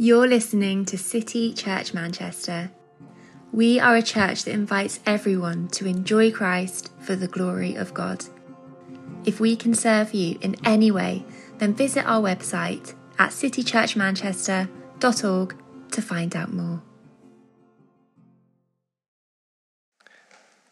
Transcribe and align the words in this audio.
You're 0.00 0.28
listening 0.28 0.84
to 0.84 0.96
City 0.96 1.52
Church 1.52 1.92
Manchester. 1.92 2.70
We 3.50 3.80
are 3.80 3.96
a 3.96 4.02
church 4.02 4.44
that 4.44 4.52
invites 4.52 5.00
everyone 5.04 5.66
to 5.70 5.86
enjoy 5.86 6.30
Christ 6.30 6.92
for 7.00 7.16
the 7.16 7.26
glory 7.26 7.74
of 7.74 7.94
God. 7.94 8.24
If 9.24 9.40
we 9.40 9.56
can 9.56 9.74
serve 9.74 10.14
you 10.14 10.38
in 10.40 10.54
any 10.64 10.92
way, 10.92 11.24
then 11.58 11.74
visit 11.74 12.06
our 12.06 12.22
website 12.22 12.94
at 13.18 13.30
citychurchmanchester.org 13.30 15.56
to 15.90 16.00
find 16.00 16.36
out 16.36 16.52
more. 16.52 16.80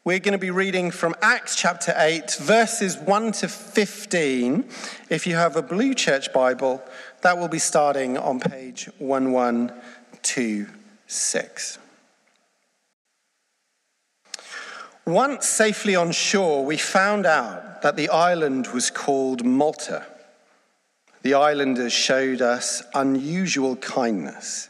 We're 0.07 0.21
going 0.21 0.33
to 0.35 0.39
be 0.39 0.53
reading 0.53 0.93
from 0.93 1.17
Acts 1.21 1.57
chapter 1.57 1.93
8, 1.97 2.37
verses 2.39 2.97
1 2.97 3.33
to 3.33 3.49
15. 3.49 4.65
If 5.11 5.27
you 5.27 5.35
have 5.35 5.57
a 5.57 5.63
Blue 5.63 5.95
Church 5.95 6.33
Bible, 6.33 6.81
that 7.23 7.39
will 7.39 7.49
be 7.49 7.59
starting 7.59 8.17
on 8.17 8.39
page 8.39 8.89
1126. 8.99 11.79
Once 15.05 15.49
safely 15.49 15.97
on 15.97 16.13
shore, 16.13 16.65
we 16.65 16.77
found 16.77 17.27
out 17.27 17.83
that 17.83 17.97
the 17.97 18.09
island 18.09 18.69
was 18.69 18.91
called 18.91 19.45
Malta. 19.45 20.07
The 21.23 21.35
islanders 21.35 21.93
showed 21.93 22.41
us 22.41 22.85
unusual 22.95 23.75
kindness. 23.75 24.69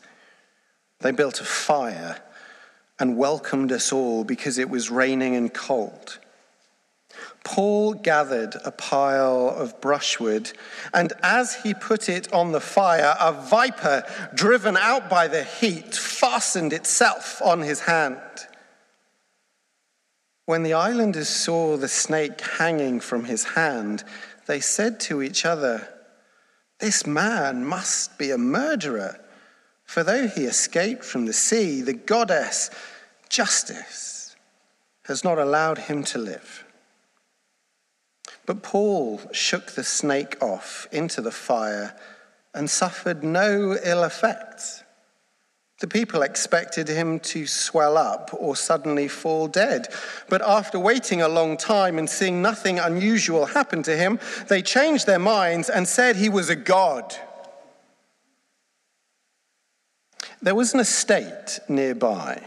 They 1.01 1.11
built 1.11 1.43
a 1.43 1.45
fire 1.45 2.23
and 2.99 3.17
welcomed 3.17 3.73
us 3.73 3.93
all 3.93 4.25
because 4.25 4.59
it 4.59 4.71
was 4.71 4.91
raining 4.91 5.37
and 5.37 5.53
cold. 5.53 6.19
Paul 7.45 7.95
gathered 7.95 8.57
a 8.65 8.73
pile 8.73 9.49
of 9.49 9.81
brushwood, 9.81 10.53
and 10.93 11.13
as 11.23 11.55
he 11.63 11.75
put 11.75 12.09
it 12.09 12.33
on 12.33 12.53
the 12.53 12.61
fire, 12.61 13.17
a 13.21 13.33
viper, 13.33 14.03
driven 14.35 14.77
out 14.77 15.09
by 15.09 15.29
the 15.29 15.45
heat, 15.45 15.95
fastened 15.95 16.73
itself 16.73 17.41
on 17.43 17.61
his 17.61 17.80
hand. 17.80 18.19
When 20.45 20.63
the 20.63 20.75
islanders 20.75 21.29
saw 21.29 21.77
the 21.77 21.88
snake 21.88 22.41
hanging 22.41 23.01
from 23.01 23.25
his 23.25 23.45
hand, 23.45 24.05
they 24.47 24.60
said 24.60 25.01
to 25.01 25.23
each 25.23 25.45
other, 25.45 25.88
This 26.81 27.07
man 27.07 27.65
must 27.65 28.19
be 28.19 28.31
a 28.31 28.38
murderer. 28.38 29.21
For 29.87 30.02
though 30.02 30.26
he 30.26 30.45
escaped 30.45 31.04
from 31.04 31.26
the 31.26 31.32
sea, 31.32 31.80
the 31.80 31.95
goddess, 31.95 32.70
justice, 33.29 34.37
has 35.04 35.24
not 35.24 35.38
allowed 35.38 35.79
him 35.79 36.02
to 36.04 36.18
live. 36.18 36.65
But 38.45 38.62
Paul 38.62 39.20
shook 39.32 39.73
the 39.73 39.84
snake 39.84 40.42
off 40.42 40.87
into 40.92 41.20
the 41.20 41.32
fire 41.32 41.96
and 42.54 42.68
suffered 42.68 43.23
no 43.23 43.76
ill 43.82 44.04
effects. 44.04 44.82
The 45.79 45.88
people 45.88 46.23
expected 46.23 46.88
him 46.88 47.20
to 47.20 47.46
swell 47.46 47.98
up 47.98 48.30
or 48.32 48.57
suddenly 48.57 49.09
fall 49.09 49.46
dead. 49.46 49.88
But 50.29 50.40
after 50.40 50.79
waiting 50.79 51.20
a 51.20 51.29
long 51.29 51.59
time 51.59 51.98
and 51.98 52.09
seeing 52.09 52.40
nothing 52.40 52.79
unusual 52.79 53.46
happen 53.46 53.82
to 53.82 53.96
him, 53.96 54.18
they 54.48 54.62
changed 54.62 55.07
their 55.07 55.18
minds 55.18 55.68
and 55.68 55.87
said 55.87 56.16
he 56.16 56.30
was 56.30 56.48
a 56.48 56.57
god. 56.57 57.14
There 60.47 60.55
was 60.55 60.75
an 60.75 60.79
estate 60.79 61.59
nearby 61.69 62.41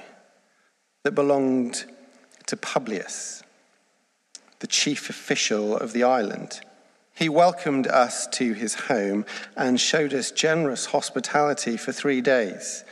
that 1.04 1.12
belonged 1.12 1.84
to 2.46 2.56
Publius, 2.56 3.44
the 4.60 4.68
chief 4.68 5.10
official 5.10 5.76
of 5.76 5.92
the 5.92 6.04
island. 6.04 6.62
He 7.14 7.28
welcomed 7.28 7.88
us 7.88 8.26
to 8.28 8.54
his 8.54 8.74
home 8.74 9.26
and 9.58 9.82
showed 9.82 10.14
us 10.14 10.32
generous 10.32 10.86
hospitality 10.86 11.76
for 11.76 11.92
three 11.92 12.22
days. 12.22 12.86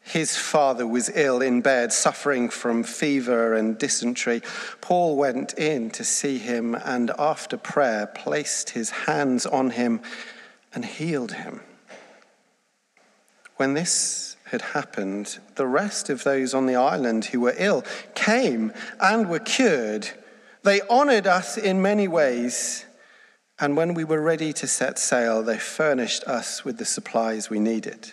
His 0.00 0.36
father 0.36 0.84
was 0.84 1.12
ill 1.14 1.40
in 1.40 1.60
bed, 1.60 1.92
suffering 1.92 2.48
from 2.48 2.82
fever 2.82 3.54
and 3.54 3.78
dysentery. 3.78 4.42
Paul 4.80 5.16
went 5.16 5.52
in 5.56 5.90
to 5.90 6.02
see 6.02 6.38
him 6.38 6.74
and, 6.74 7.12
after 7.20 7.56
prayer, 7.56 8.08
placed 8.08 8.70
his 8.70 8.90
hands 8.90 9.46
on 9.46 9.70
him 9.70 10.00
and 10.74 10.84
healed 10.84 11.34
him. 11.34 11.60
When 13.56 13.74
this 13.74 14.36
had 14.46 14.62
happened, 14.62 15.38
the 15.54 15.66
rest 15.66 16.10
of 16.10 16.24
those 16.24 16.54
on 16.54 16.66
the 16.66 16.76
island 16.76 17.26
who 17.26 17.40
were 17.40 17.54
ill 17.56 17.84
came 18.14 18.72
and 19.00 19.28
were 19.28 19.38
cured. 19.38 20.10
They 20.62 20.80
honored 20.82 21.26
us 21.26 21.56
in 21.56 21.82
many 21.82 22.08
ways, 22.08 22.84
and 23.58 23.76
when 23.76 23.94
we 23.94 24.04
were 24.04 24.20
ready 24.20 24.52
to 24.54 24.66
set 24.66 24.98
sail, 24.98 25.42
they 25.42 25.58
furnished 25.58 26.24
us 26.24 26.64
with 26.64 26.78
the 26.78 26.84
supplies 26.84 27.50
we 27.50 27.60
needed. 27.60 28.12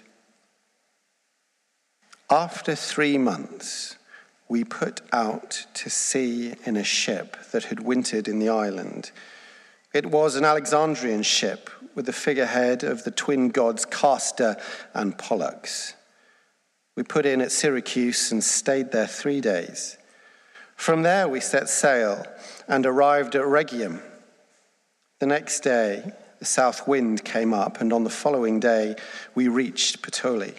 After 2.30 2.76
three 2.76 3.18
months, 3.18 3.98
we 4.48 4.64
put 4.64 5.02
out 5.12 5.66
to 5.74 5.90
sea 5.90 6.54
in 6.66 6.78
a 6.78 6.84
ship 6.84 7.38
that 7.52 7.66
had 7.66 7.80
wintered 7.80 8.28
in 8.28 8.40
the 8.40 8.50
island. 8.50 9.12
It 9.94 10.06
was 10.06 10.36
an 10.36 10.46
Alexandrian 10.46 11.24
ship 11.24 11.70
with 11.96 12.06
the 12.06 12.14
figurehead 12.14 12.84
of 12.84 13.04
the 13.04 13.12
twin 13.12 13.50
gods 13.50 13.86
Castor 13.86 14.58
and 14.94 15.18
Pollux. 15.18 15.96
We 16.96 17.04
put 17.04 17.26
in 17.26 17.42
at 17.42 17.52
Syracuse 17.52 18.32
and 18.32 18.44
stayed 18.44 18.92
there 18.92 19.08
three 19.08 19.42
days. 19.42 19.98
From 20.76 21.04
there, 21.04 21.28
we 21.28 21.40
set 21.40 21.70
sail 21.70 22.26
and 22.68 22.86
arrived 22.86 23.36
at 23.36 23.46
Rhegium. 23.46 24.02
The 25.20 25.28
next 25.28 25.60
day, 25.62 26.12
the 26.40 26.46
south 26.46 26.88
wind 26.88 27.24
came 27.24 27.54
up, 27.54 27.80
and 27.80 27.94
on 27.94 28.04
the 28.04 28.10
following 28.10 28.60
day, 28.60 28.96
we 29.36 29.48
reached 29.48 30.02
Puteoli. 30.02 30.56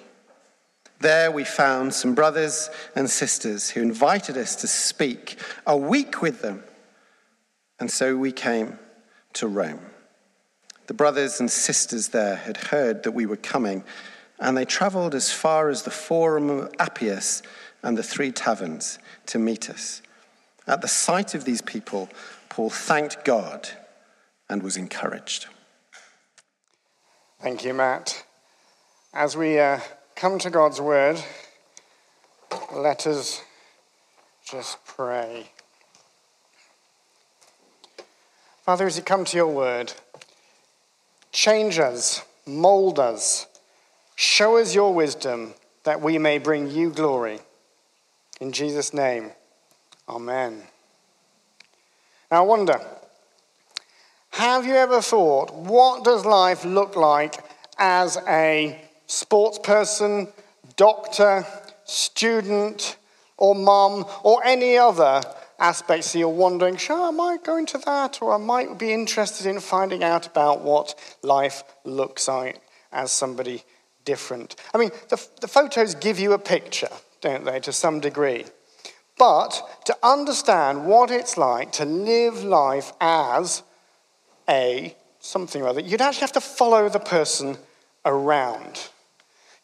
There, 1.00 1.32
we 1.32 1.42
found 1.42 1.92
some 1.92 2.14
brothers 2.14 2.70
and 2.94 3.10
sisters 3.10 3.70
who 3.70 3.82
invited 3.82 4.36
us 4.36 4.54
to 4.56 4.68
speak 4.68 5.36
a 5.66 5.76
week 5.76 6.22
with 6.22 6.42
them. 6.42 6.62
And 7.80 7.90
so 7.90 8.16
we 8.16 8.30
came 8.30 8.78
to 9.32 9.48
Rome. 9.48 9.80
The 10.86 10.94
brothers 10.94 11.40
and 11.40 11.50
sisters 11.50 12.08
there 12.08 12.36
had 12.36 12.56
heard 12.56 13.02
that 13.04 13.12
we 13.12 13.26
were 13.26 13.36
coming, 13.36 13.84
and 14.38 14.56
they 14.56 14.64
traveled 14.64 15.14
as 15.14 15.32
far 15.32 15.68
as 15.68 15.82
the 15.82 15.90
Forum 15.90 16.50
of 16.50 16.74
Appius 16.78 17.42
and 17.82 17.96
the 17.96 18.02
Three 18.02 18.32
Taverns 18.32 18.98
to 19.26 19.38
meet 19.38 19.70
us. 19.70 20.02
At 20.66 20.80
the 20.80 20.88
sight 20.88 21.34
of 21.34 21.44
these 21.44 21.62
people, 21.62 22.08
Paul 22.48 22.70
thanked 22.70 23.24
God 23.24 23.68
and 24.48 24.62
was 24.62 24.76
encouraged. 24.76 25.46
Thank 27.40 27.64
you, 27.64 27.74
Matt. 27.74 28.24
As 29.14 29.36
we 29.36 29.58
uh, 29.58 29.80
come 30.14 30.38
to 30.38 30.50
God's 30.50 30.80
word, 30.80 31.20
let 32.72 33.06
us 33.06 33.42
just 34.44 34.84
pray. 34.84 35.50
Father, 38.64 38.86
as 38.86 38.96
you 38.96 39.02
come 39.02 39.24
to 39.24 39.36
your 39.36 39.48
word, 39.48 39.92
change 41.32 41.78
us, 41.78 42.22
mold 42.46 42.98
us, 42.98 43.46
show 44.14 44.58
us 44.58 44.74
your 44.74 44.94
wisdom 44.94 45.54
that 45.84 46.00
we 46.00 46.18
may 46.18 46.38
bring 46.38 46.70
you 46.70 46.90
glory. 46.90 47.40
In 48.40 48.52
Jesus' 48.52 48.94
name, 48.94 49.32
amen. 50.08 50.62
Now, 52.30 52.38
I 52.38 52.46
wonder, 52.46 52.80
have 54.30 54.66
you 54.66 54.74
ever 54.74 55.00
thought, 55.00 55.52
what 55.54 56.04
does 56.04 56.24
life 56.24 56.64
look 56.64 56.96
like 56.96 57.36
as 57.78 58.16
a 58.28 58.80
sports 59.06 59.58
person, 59.58 60.28
doctor, 60.76 61.46
student, 61.84 62.96
or 63.36 63.54
mum, 63.54 64.04
or 64.22 64.44
any 64.44 64.76
other 64.76 65.22
aspects 65.62 66.08
so 66.08 66.18
you're 66.18 66.28
wondering, 66.28 66.76
sure, 66.76 67.08
I 67.08 67.10
might 67.10 67.44
go 67.44 67.56
into 67.56 67.78
that, 67.78 68.20
or 68.20 68.34
I 68.34 68.36
might 68.36 68.78
be 68.78 68.92
interested 68.92 69.46
in 69.46 69.60
finding 69.60 70.02
out 70.02 70.26
about 70.26 70.60
what 70.62 70.94
life 71.22 71.62
looks 71.84 72.28
like 72.28 72.60
as 72.92 73.12
somebody 73.12 73.62
different. 74.04 74.56
I 74.74 74.78
mean, 74.78 74.90
the, 75.08 75.24
the 75.40 75.48
photos 75.48 75.94
give 75.94 76.18
you 76.18 76.32
a 76.32 76.38
picture, 76.38 76.88
don't 77.20 77.44
they, 77.44 77.60
to 77.60 77.72
some 77.72 78.00
degree. 78.00 78.44
But 79.16 79.62
to 79.84 79.96
understand 80.02 80.84
what 80.84 81.12
it's 81.12 81.38
like 81.38 81.70
to 81.72 81.84
live 81.84 82.42
life 82.42 82.92
as 83.00 83.62
a 84.48 84.96
something 85.20 85.62
or 85.62 85.68
other, 85.68 85.80
you'd 85.80 86.00
actually 86.00 86.22
have 86.22 86.32
to 86.32 86.40
follow 86.40 86.88
the 86.88 86.98
person 86.98 87.56
around. 88.04 88.88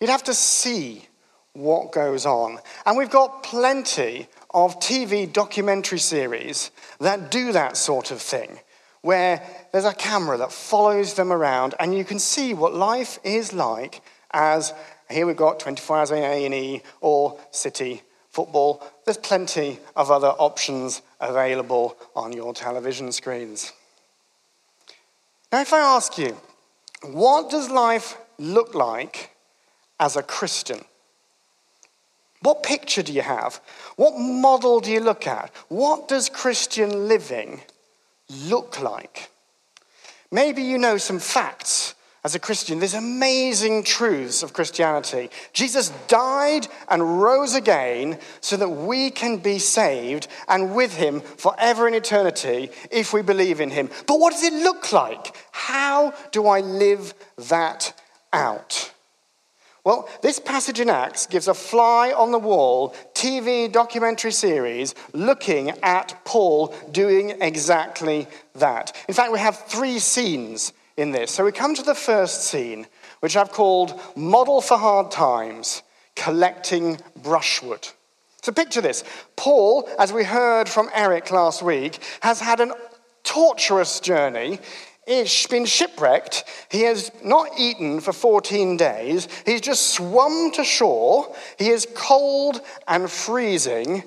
You'd 0.00 0.10
have 0.10 0.24
to 0.24 0.34
see 0.34 1.08
what 1.54 1.90
goes 1.90 2.24
on. 2.24 2.60
And 2.86 2.96
we've 2.96 3.10
got 3.10 3.42
plenty 3.42 4.28
of 4.50 4.80
TV 4.80 5.30
documentary 5.30 5.98
series 5.98 6.70
that 7.00 7.30
do 7.30 7.52
that 7.52 7.76
sort 7.76 8.10
of 8.10 8.20
thing, 8.20 8.58
where 9.02 9.42
there's 9.72 9.84
a 9.84 9.94
camera 9.94 10.36
that 10.38 10.52
follows 10.52 11.14
them 11.14 11.32
around 11.32 11.74
and 11.78 11.96
you 11.96 12.04
can 12.04 12.18
see 12.18 12.54
what 12.54 12.74
life 12.74 13.18
is 13.24 13.52
like 13.52 14.02
as 14.30 14.72
here 15.10 15.26
we've 15.26 15.36
got 15.36 15.60
24 15.60 15.96
hours 15.98 16.10
A&E 16.10 16.82
or 17.00 17.38
City 17.50 18.02
football. 18.30 18.82
There's 19.04 19.16
plenty 19.16 19.78
of 19.96 20.10
other 20.10 20.28
options 20.28 21.02
available 21.20 21.96
on 22.14 22.32
your 22.32 22.52
television 22.52 23.10
screens. 23.12 23.72
Now, 25.50 25.62
if 25.62 25.72
I 25.72 25.78
ask 25.78 26.18
you, 26.18 26.36
what 27.02 27.50
does 27.50 27.70
life 27.70 28.18
look 28.38 28.74
like 28.74 29.30
as 29.98 30.16
a 30.16 30.22
Christian? 30.22 30.84
What 32.42 32.62
picture 32.62 33.02
do 33.02 33.12
you 33.12 33.22
have? 33.22 33.60
What 33.96 34.18
model 34.18 34.80
do 34.80 34.90
you 34.90 35.00
look 35.00 35.26
at? 35.26 35.50
What 35.68 36.08
does 36.08 36.28
Christian 36.28 37.08
living 37.08 37.62
look 38.46 38.80
like? 38.80 39.30
Maybe 40.30 40.62
you 40.62 40.78
know 40.78 40.98
some 40.98 41.18
facts 41.18 41.94
as 42.24 42.34
a 42.34 42.38
Christian. 42.38 42.78
There's 42.78 42.94
amazing 42.94 43.84
truths 43.84 44.42
of 44.42 44.52
Christianity. 44.52 45.30
Jesus 45.52 45.90
died 46.08 46.66
and 46.88 47.22
rose 47.22 47.54
again 47.54 48.18
so 48.40 48.56
that 48.56 48.68
we 48.68 49.10
can 49.10 49.38
be 49.38 49.58
saved 49.58 50.28
and 50.46 50.74
with 50.74 50.94
him 50.94 51.20
forever 51.20 51.88
in 51.88 51.94
eternity 51.94 52.70
if 52.90 53.12
we 53.12 53.22
believe 53.22 53.60
in 53.60 53.70
him. 53.70 53.88
But 54.06 54.20
what 54.20 54.32
does 54.32 54.44
it 54.44 54.52
look 54.52 54.92
like? 54.92 55.34
How 55.52 56.12
do 56.32 56.46
I 56.46 56.60
live 56.60 57.14
that 57.36 57.94
out? 58.32 58.92
Well, 59.88 60.06
this 60.20 60.38
passage 60.38 60.80
in 60.80 60.90
Acts 60.90 61.26
gives 61.26 61.48
a 61.48 61.54
fly 61.54 62.12
on 62.12 62.30
the 62.30 62.38
wall 62.38 62.94
TV 63.14 63.72
documentary 63.72 64.32
series 64.32 64.94
looking 65.14 65.70
at 65.82 66.26
Paul 66.26 66.74
doing 66.92 67.38
exactly 67.40 68.26
that. 68.56 68.94
In 69.08 69.14
fact, 69.14 69.32
we 69.32 69.38
have 69.38 69.56
three 69.64 69.98
scenes 69.98 70.74
in 70.98 71.12
this. 71.12 71.30
So 71.30 71.42
we 71.42 71.52
come 71.52 71.74
to 71.74 71.82
the 71.82 71.94
first 71.94 72.42
scene, 72.42 72.86
which 73.20 73.34
I've 73.34 73.50
called 73.50 73.98
Model 74.14 74.60
for 74.60 74.76
Hard 74.76 75.10
Times 75.10 75.82
Collecting 76.14 77.00
Brushwood. 77.22 77.88
So 78.42 78.52
picture 78.52 78.82
this 78.82 79.04
Paul, 79.36 79.88
as 79.98 80.12
we 80.12 80.22
heard 80.22 80.68
from 80.68 80.90
Eric 80.92 81.30
last 81.30 81.62
week, 81.62 81.98
has 82.20 82.40
had 82.40 82.60
a 82.60 82.76
torturous 83.24 84.00
journey 84.00 84.58
He's 85.08 85.46
been 85.46 85.64
shipwrecked. 85.64 86.44
He 86.70 86.82
has 86.82 87.10
not 87.24 87.48
eaten 87.56 88.00
for 88.00 88.12
14 88.12 88.76
days. 88.76 89.26
He's 89.46 89.62
just 89.62 89.94
swum 89.94 90.50
to 90.52 90.64
shore. 90.64 91.34
He 91.58 91.70
is 91.70 91.88
cold 91.94 92.60
and 92.86 93.10
freezing, 93.10 94.04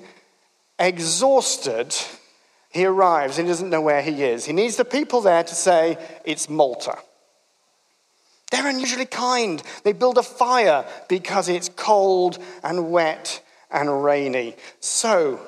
exhausted. 0.78 1.92
He 2.70 2.86
arrives 2.86 3.36
and 3.36 3.48
he 3.48 3.50
doesn't 3.50 3.68
know 3.68 3.80
where 3.80 4.00
he 4.00 4.22
is. 4.22 4.44
He 4.44 4.52
needs 4.52 4.76
the 4.76 4.84
people 4.84 5.20
there 5.20 5.42
to 5.42 5.54
say, 5.56 5.98
It's 6.24 6.48
Malta. 6.48 6.96
They're 8.52 8.68
unusually 8.68 9.06
kind. 9.06 9.60
They 9.82 9.94
build 9.94 10.18
a 10.18 10.22
fire 10.22 10.84
because 11.08 11.48
it's 11.48 11.68
cold 11.68 12.38
and 12.62 12.92
wet 12.92 13.42
and 13.72 14.04
rainy. 14.04 14.54
So 14.78 15.40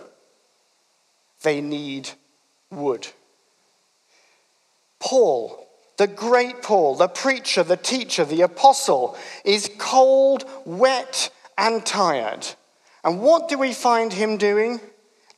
they 1.44 1.60
need 1.60 2.10
wood. 2.72 3.06
Paul, 5.04 5.68
the 5.98 6.06
great 6.06 6.62
Paul, 6.62 6.96
the 6.96 7.08
preacher, 7.08 7.62
the 7.62 7.76
teacher, 7.76 8.24
the 8.24 8.40
apostle, 8.40 9.16
is 9.44 9.70
cold, 9.78 10.44
wet, 10.64 11.30
and 11.58 11.84
tired. 11.84 12.46
And 13.04 13.20
what 13.20 13.48
do 13.48 13.58
we 13.58 13.74
find 13.74 14.12
him 14.12 14.38
doing? 14.38 14.80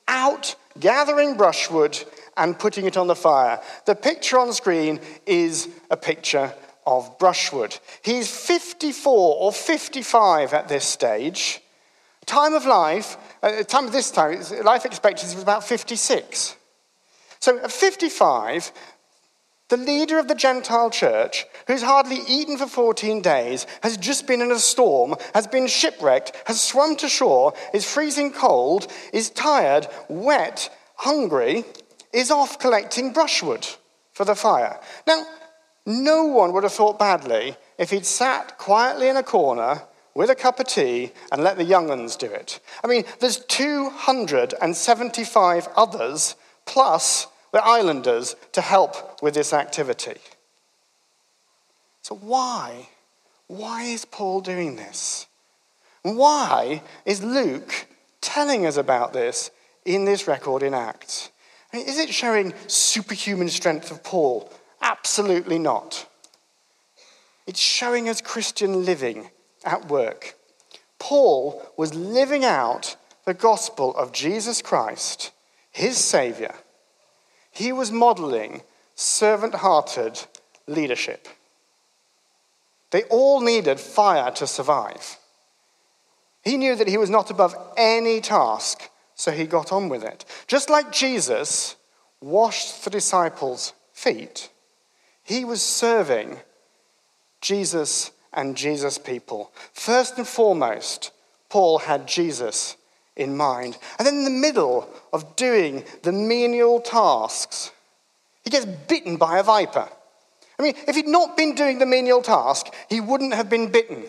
Out 0.07 0.55
gathering 0.79 1.37
brushwood 1.37 2.03
and 2.37 2.59
putting 2.59 2.87
it 2.87 2.97
on 2.97 3.09
the 3.09 3.17
fire. 3.17 3.61
The 3.87 3.97
picture 3.97 4.39
on 4.39 4.53
screen 4.53 5.01
is 5.27 5.69
a 5.91 5.97
picture 5.97 6.55
of 6.87 7.19
brushwood. 7.19 7.77
He's 8.03 8.31
54 8.31 9.37
or 9.37 9.53
55 9.53 10.55
at 10.55 10.69
this 10.69 10.85
stage. 10.85 11.61
Time 12.25 12.55
of 12.55 12.67
life, 12.67 13.17
uh, 13.43 13.63
time 13.65 13.87
of 13.87 13.93
this 13.93 14.11
time, 14.11 14.39
life 14.65 14.85
expectancy 14.85 15.35
was 15.35 15.43
about 15.43 15.65
56. 15.65 16.57
So 17.41 17.59
at 17.59 17.73
55, 17.73 18.73
the 19.69 19.77
leader 19.77 20.19
of 20.19 20.29
the 20.29 20.35
Gentile 20.35 20.91
church, 20.91 21.45
who's 21.67 21.83
hardly 21.83 22.21
eaten 22.29 22.57
for 22.57 22.67
14 22.67 23.21
days, 23.21 23.67
has 23.83 23.97
just 23.97 24.27
been 24.27 24.41
in 24.41 24.53
a 24.53 24.59
storm, 24.59 25.17
has 25.35 25.47
been 25.47 25.67
shipwrecked, 25.67 26.33
has 26.47 26.59
swum 26.61 26.97
to 26.97 27.09
shore, 27.09 27.53
is 27.75 27.85
freezing 27.85 28.33
cold, 28.33 28.87
is 29.13 29.29
tired, 29.31 29.89
wet, 30.09 30.71
hungry, 30.97 31.65
is 32.13 32.31
off 32.31 32.61
collecting 32.61 33.13
brushwood 33.13 33.67
for 34.13 34.25
the 34.25 34.37
fire. 34.37 34.81
Now, 35.07 35.27
no 35.85 36.25
one 36.25 36.53
would 36.53 36.63
have 36.63 36.73
thought 36.73 36.99
badly 36.99 37.57
if 37.79 37.91
he'd 37.91 38.07
sat 38.07 38.57
quietly 38.59 39.09
in 39.09 39.17
a 39.17 39.23
corner 39.23 39.83
with 40.15 40.31
a 40.31 40.35
cup 40.35 40.61
of 40.61 40.67
tea 40.67 41.13
and 41.31 41.45
let 41.45 41.59
the 41.59 41.65
young 41.65 41.89
ones 41.89 42.17
do 42.17 42.25
it. 42.27 42.59
I 42.83 42.87
mean, 42.87 43.05
there's 43.21 43.45
275 43.45 45.69
others 45.77 46.37
plus 46.65 47.27
the 47.57 47.65
islanders 47.65 48.37
to 48.53 48.61
help 48.61 49.23
with 49.23 49.33
this 49.33 49.55
activity. 49.55 50.19
So, 52.03 52.15
why? 52.15 52.91
Why 53.47 53.85
is 53.85 54.05
Paul 54.05 54.43
doing 54.43 54.77
this? 54.77 55.27
Why 56.03 56.83
is 57.07 57.25
Luke 57.25 57.87
telling 58.21 58.67
us 58.67 58.77
about 58.77 59.15
this 59.15 59.51
in 59.87 60.05
this 60.05 60.29
record 60.29 60.63
in 60.63 60.75
Acts? 60.75 61.31
I 61.73 61.79
mean, 61.79 61.87
is 61.89 61.97
it 61.97 62.11
showing 62.13 62.53
superhuman 62.67 63.49
strength 63.49 63.91
of 63.91 64.05
Paul? 64.05 64.53
Absolutely 64.83 65.59
not. 65.59 66.07
It's 67.47 67.59
showing 67.59 68.07
us 68.07 68.21
Christian 68.21 68.85
living 68.85 69.31
at 69.65 69.89
work. 69.89 70.35
Paul 70.99 71.63
was 71.79 71.95
living 71.95 72.45
out 72.45 72.97
the 73.25 73.33
gospel 73.33 73.97
of 73.97 74.13
Jesus 74.13 74.61
Christ, 74.61 75.33
his 75.71 75.97
Savior, 75.97 76.55
he 77.57 77.73
was 77.73 77.91
modeling 77.91 78.61
servant 78.95 79.55
hearted 79.55 80.21
leadership. 80.67 81.27
They 82.91 83.05
all 83.05 83.41
needed 83.41 83.81
fire 83.81 84.31
to 84.33 84.47
survive. 84.47 85.17
He 86.43 86.59
knew 86.59 86.77
that 86.77 86.87
he 86.87 86.99
was 86.99 87.09
not 87.09 87.31
above 87.31 87.57
any 87.79 88.21
task, 88.21 88.91
so 89.15 89.31
he 89.31 89.47
got 89.47 89.73
on 89.73 89.89
with 89.89 90.05
it. 90.05 90.27
Just 90.47 90.69
like 90.69 90.93
Jesus 90.93 91.77
washed 92.21 92.85
the 92.85 92.91
disciples' 92.91 93.73
feet, 93.95 94.51
he 95.25 95.43
was 95.43 95.63
serving 95.63 96.41
Jesus 97.41 98.11
and 98.35 98.55
Jesus' 98.55 98.99
people. 98.99 99.51
First 99.73 100.19
and 100.19 100.29
foremost, 100.29 101.11
Paul 101.49 101.79
had 101.79 102.07
Jesus 102.07 102.77
in 103.17 103.37
mind. 103.37 103.79
And 103.99 104.07
then 104.07 104.17
in 104.17 104.25
the 104.25 104.31
middle 104.31 104.89
of 105.13 105.37
doing 105.37 105.85
the 106.03 106.13
menial 106.13 106.81
tasks, 106.81 107.73
he 108.45 108.51
gets 108.51 108.67
bitten 108.67 109.17
by 109.17 109.39
a 109.39 109.43
viper. 109.43 109.89
I 110.59 110.63
mean, 110.63 110.75
if 110.87 110.97
he'd 110.97 111.09
not 111.09 111.37
been 111.37 111.55
doing 111.55 111.79
the 111.79 111.87
menial 111.87 112.23
task, 112.23 112.67
he 112.89 113.01
wouldn't 113.01 113.35
have 113.35 113.51
been 113.51 113.71
bitten. 113.71 114.05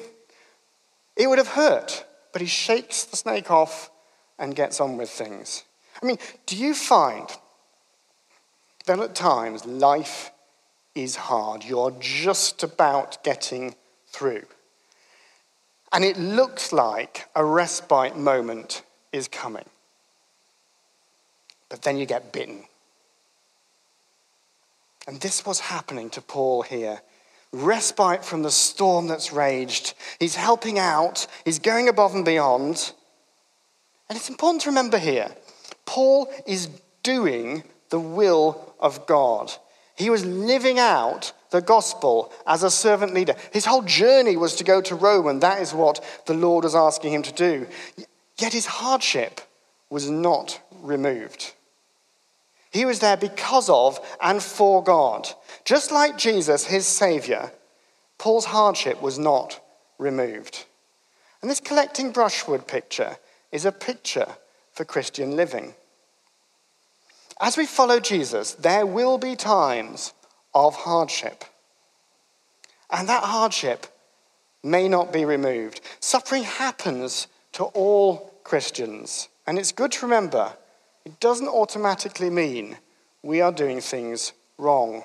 It 1.15 1.27
would 1.27 1.39
have 1.39 1.49
hurt, 1.49 2.05
but 2.31 2.41
he 2.41 2.47
shakes 2.47 3.03
the 3.05 3.17
snake 3.17 3.49
off 3.49 3.89
and 4.37 4.55
gets 4.55 4.79
on 4.79 4.97
with 4.97 5.09
things. 5.09 5.63
I 6.01 6.05
mean, 6.05 6.19
do 6.45 6.55
you 6.55 6.73
find 6.73 7.27
that 8.85 8.99
at 8.99 9.15
times 9.15 9.65
life 9.65 10.31
is 10.93 11.15
hard? 11.15 11.65
You're 11.65 11.95
just 11.99 12.63
about 12.63 13.23
getting 13.23 13.75
through. 14.07 14.45
And 15.91 16.03
it 16.03 16.17
looks 16.17 16.71
like 16.71 17.27
a 17.35 17.43
respite 17.43 18.15
moment 18.15 18.83
is 19.11 19.27
coming. 19.27 19.65
But 21.69 21.81
then 21.81 21.97
you 21.97 22.05
get 22.05 22.31
bitten. 22.31 22.63
And 25.07 25.21
this 25.21 25.45
was 25.45 25.59
happening 25.59 26.09
to 26.11 26.21
Paul 26.21 26.61
here. 26.61 27.01
Respite 27.53 28.25
from 28.25 28.43
the 28.43 28.51
storm 28.51 29.07
that's 29.07 29.31
raged. 29.31 29.93
He's 30.19 30.35
helping 30.35 30.77
out, 30.77 31.27
he's 31.45 31.59
going 31.59 31.87
above 31.87 32.13
and 32.13 32.25
beyond. 32.25 32.93
And 34.09 34.17
it's 34.17 34.29
important 34.29 34.63
to 34.63 34.69
remember 34.69 34.97
here 34.97 35.29
Paul 35.85 36.29
is 36.45 36.69
doing 37.03 37.63
the 37.89 37.99
will 37.99 38.73
of 38.79 39.07
God. 39.07 39.51
He 39.95 40.09
was 40.09 40.25
living 40.25 40.77
out 40.77 41.33
the 41.49 41.61
gospel 41.61 42.31
as 42.45 42.63
a 42.63 42.69
servant 42.69 43.13
leader. 43.13 43.35
His 43.51 43.65
whole 43.65 43.81
journey 43.81 44.37
was 44.37 44.57
to 44.57 44.63
go 44.63 44.81
to 44.81 44.95
Rome, 44.95 45.27
and 45.27 45.41
that 45.41 45.61
is 45.61 45.73
what 45.73 46.03
the 46.25 46.33
Lord 46.33 46.65
was 46.65 46.75
asking 46.75 47.13
him 47.13 47.23
to 47.23 47.31
do. 47.31 47.67
Yet 48.39 48.53
his 48.53 48.65
hardship 48.65 49.41
was 49.89 50.09
not 50.09 50.61
removed. 50.81 51.53
He 52.71 52.85
was 52.85 52.99
there 52.99 53.17
because 53.17 53.69
of 53.69 53.99
and 54.21 54.41
for 54.43 54.83
God. 54.83 55.27
Just 55.65 55.91
like 55.91 56.17
Jesus, 56.17 56.65
his 56.67 56.85
Savior, 56.85 57.51
Paul's 58.17 58.45
hardship 58.45 59.01
was 59.01 59.17
not 59.17 59.59
removed. 59.97 60.65
And 61.41 61.49
this 61.49 61.59
collecting 61.59 62.11
brushwood 62.11 62.67
picture 62.67 63.17
is 63.51 63.65
a 63.65 63.71
picture 63.71 64.27
for 64.73 64.85
Christian 64.85 65.35
living. 65.35 65.73
As 67.39 67.57
we 67.57 67.65
follow 67.65 67.99
Jesus, 67.99 68.53
there 68.53 68.85
will 68.85 69.17
be 69.17 69.35
times 69.35 70.13
of 70.53 70.75
hardship. 70.75 71.45
And 72.89 73.07
that 73.07 73.23
hardship 73.23 73.87
may 74.63 74.89
not 74.89 75.13
be 75.13 75.25
removed. 75.25 75.81
Suffering 75.99 76.43
happens 76.43 77.27
to 77.57 77.63
all 77.63 78.35
Christians. 78.43 79.29
And 79.47 79.57
it's 79.57 79.71
good 79.71 79.91
to 79.93 80.05
remember 80.05 80.53
it 81.05 81.19
doesn't 81.19 81.47
automatically 81.47 82.29
mean 82.29 82.77
we 83.23 83.41
are 83.41 83.51
doing 83.51 83.81
things 83.81 84.33
wrong. 84.59 85.01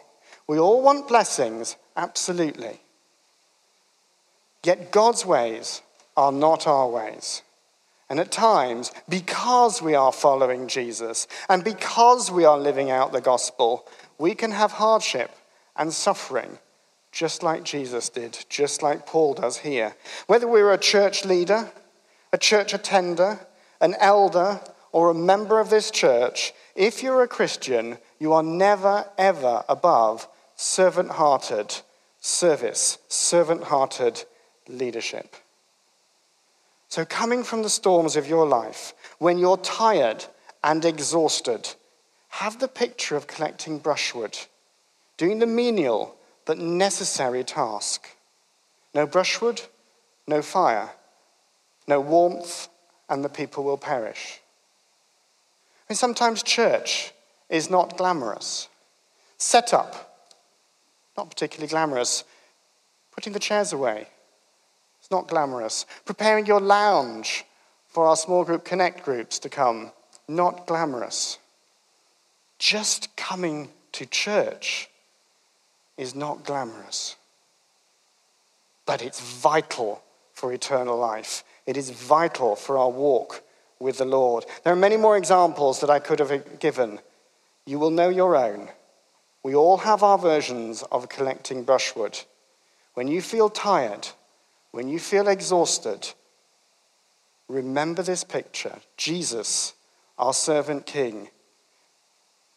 We 0.46 0.58
all 0.58 0.82
want 0.82 1.08
blessings, 1.08 1.76
absolutely. 1.96 2.80
Yet 4.62 4.92
God's 4.92 5.24
ways 5.24 5.80
are 6.14 6.30
not 6.30 6.66
our 6.66 6.90
ways. 6.90 7.40
And 8.10 8.20
at 8.20 8.30
times, 8.30 8.92
because 9.08 9.80
we 9.80 9.94
are 9.94 10.12
following 10.12 10.68
Jesus 10.68 11.26
and 11.48 11.64
because 11.64 12.30
we 12.30 12.44
are 12.44 12.58
living 12.58 12.90
out 12.90 13.12
the 13.12 13.22
gospel, 13.22 13.88
we 14.18 14.34
can 14.34 14.50
have 14.50 14.72
hardship 14.72 15.30
and 15.74 15.90
suffering, 15.90 16.58
just 17.12 17.42
like 17.42 17.64
Jesus 17.64 18.10
did, 18.10 18.44
just 18.50 18.82
like 18.82 19.06
Paul 19.06 19.32
does 19.32 19.56
here. 19.56 19.96
Whether 20.26 20.46
we're 20.46 20.74
a 20.74 20.76
church 20.76 21.24
leader, 21.24 21.72
a 22.32 22.38
church 22.38 22.72
attender, 22.72 23.46
an 23.80 23.94
elder, 24.00 24.60
or 24.90 25.10
a 25.10 25.14
member 25.14 25.60
of 25.60 25.70
this 25.70 25.90
church, 25.90 26.52
if 26.74 27.02
you're 27.02 27.22
a 27.22 27.28
Christian, 27.28 27.98
you 28.18 28.32
are 28.32 28.42
never, 28.42 29.06
ever 29.18 29.64
above 29.68 30.28
servant 30.56 31.10
hearted 31.10 31.74
service, 32.20 32.98
servant 33.08 33.64
hearted 33.64 34.24
leadership. 34.68 35.34
So, 36.88 37.04
coming 37.04 37.42
from 37.42 37.62
the 37.62 37.70
storms 37.70 38.16
of 38.16 38.28
your 38.28 38.46
life, 38.46 38.92
when 39.18 39.38
you're 39.38 39.56
tired 39.56 40.26
and 40.62 40.84
exhausted, 40.84 41.74
have 42.28 42.58
the 42.58 42.68
picture 42.68 43.16
of 43.16 43.26
collecting 43.26 43.78
brushwood, 43.78 44.38
doing 45.16 45.38
the 45.38 45.46
menial 45.46 46.16
but 46.44 46.58
necessary 46.58 47.44
task. 47.44 48.08
No 48.94 49.06
brushwood, 49.06 49.62
no 50.26 50.42
fire, 50.42 50.90
no 51.86 52.00
warmth, 52.00 52.68
and 53.08 53.24
the 53.24 53.28
people 53.28 53.64
will 53.64 53.78
perish. 53.78 54.40
And 55.88 55.98
sometimes 55.98 56.42
church 56.42 57.12
is 57.48 57.68
not 57.68 57.98
glamorous. 57.98 58.68
Set 59.36 59.74
up, 59.74 60.28
not 61.16 61.28
particularly 61.28 61.68
glamorous. 61.68 62.24
Putting 63.10 63.34
the 63.34 63.38
chairs 63.38 63.72
away, 63.72 64.06
it's 64.98 65.10
not 65.10 65.28
glamorous. 65.28 65.84
Preparing 66.04 66.46
your 66.46 66.60
lounge 66.60 67.44
for 67.88 68.06
our 68.06 68.16
small 68.16 68.44
group 68.44 68.64
connect 68.64 69.04
groups 69.04 69.38
to 69.40 69.50
come, 69.50 69.92
not 70.28 70.66
glamorous. 70.66 71.38
Just 72.58 73.14
coming 73.16 73.68
to 73.92 74.06
church 74.06 74.88
is 75.98 76.14
not 76.14 76.44
glamorous. 76.44 77.16
But 78.86 79.02
it's 79.02 79.20
vital 79.20 80.02
for 80.32 80.52
eternal 80.52 80.96
life. 80.96 81.44
It 81.72 81.78
is 81.78 81.88
vital 81.88 82.54
for 82.54 82.76
our 82.76 82.90
walk 82.90 83.42
with 83.80 83.96
the 83.96 84.04
Lord. 84.04 84.44
There 84.62 84.74
are 84.74 84.76
many 84.76 84.98
more 84.98 85.16
examples 85.16 85.80
that 85.80 85.88
I 85.88 86.00
could 86.00 86.18
have 86.18 86.58
given. 86.58 86.98
You 87.64 87.78
will 87.78 87.88
know 87.88 88.10
your 88.10 88.36
own. 88.36 88.68
We 89.42 89.54
all 89.54 89.78
have 89.78 90.02
our 90.02 90.18
versions 90.18 90.82
of 90.92 91.08
collecting 91.08 91.64
brushwood. 91.64 92.20
When 92.92 93.08
you 93.08 93.22
feel 93.22 93.48
tired, 93.48 94.08
when 94.72 94.90
you 94.90 94.98
feel 94.98 95.28
exhausted, 95.28 96.12
remember 97.48 98.02
this 98.02 98.22
picture 98.22 98.76
Jesus, 98.98 99.72
our 100.18 100.34
servant 100.34 100.84
king. 100.84 101.30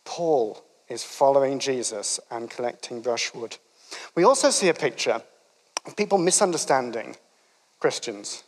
Paul 0.04 0.62
is 0.90 1.06
following 1.06 1.60
Jesus 1.60 2.20
and 2.30 2.50
collecting 2.50 3.00
brushwood. 3.00 3.56
We 4.14 4.26
also 4.26 4.50
see 4.50 4.68
a 4.68 4.74
picture 4.74 5.22
of 5.86 5.96
people 5.96 6.18
misunderstanding 6.18 7.16
Christians. 7.80 8.44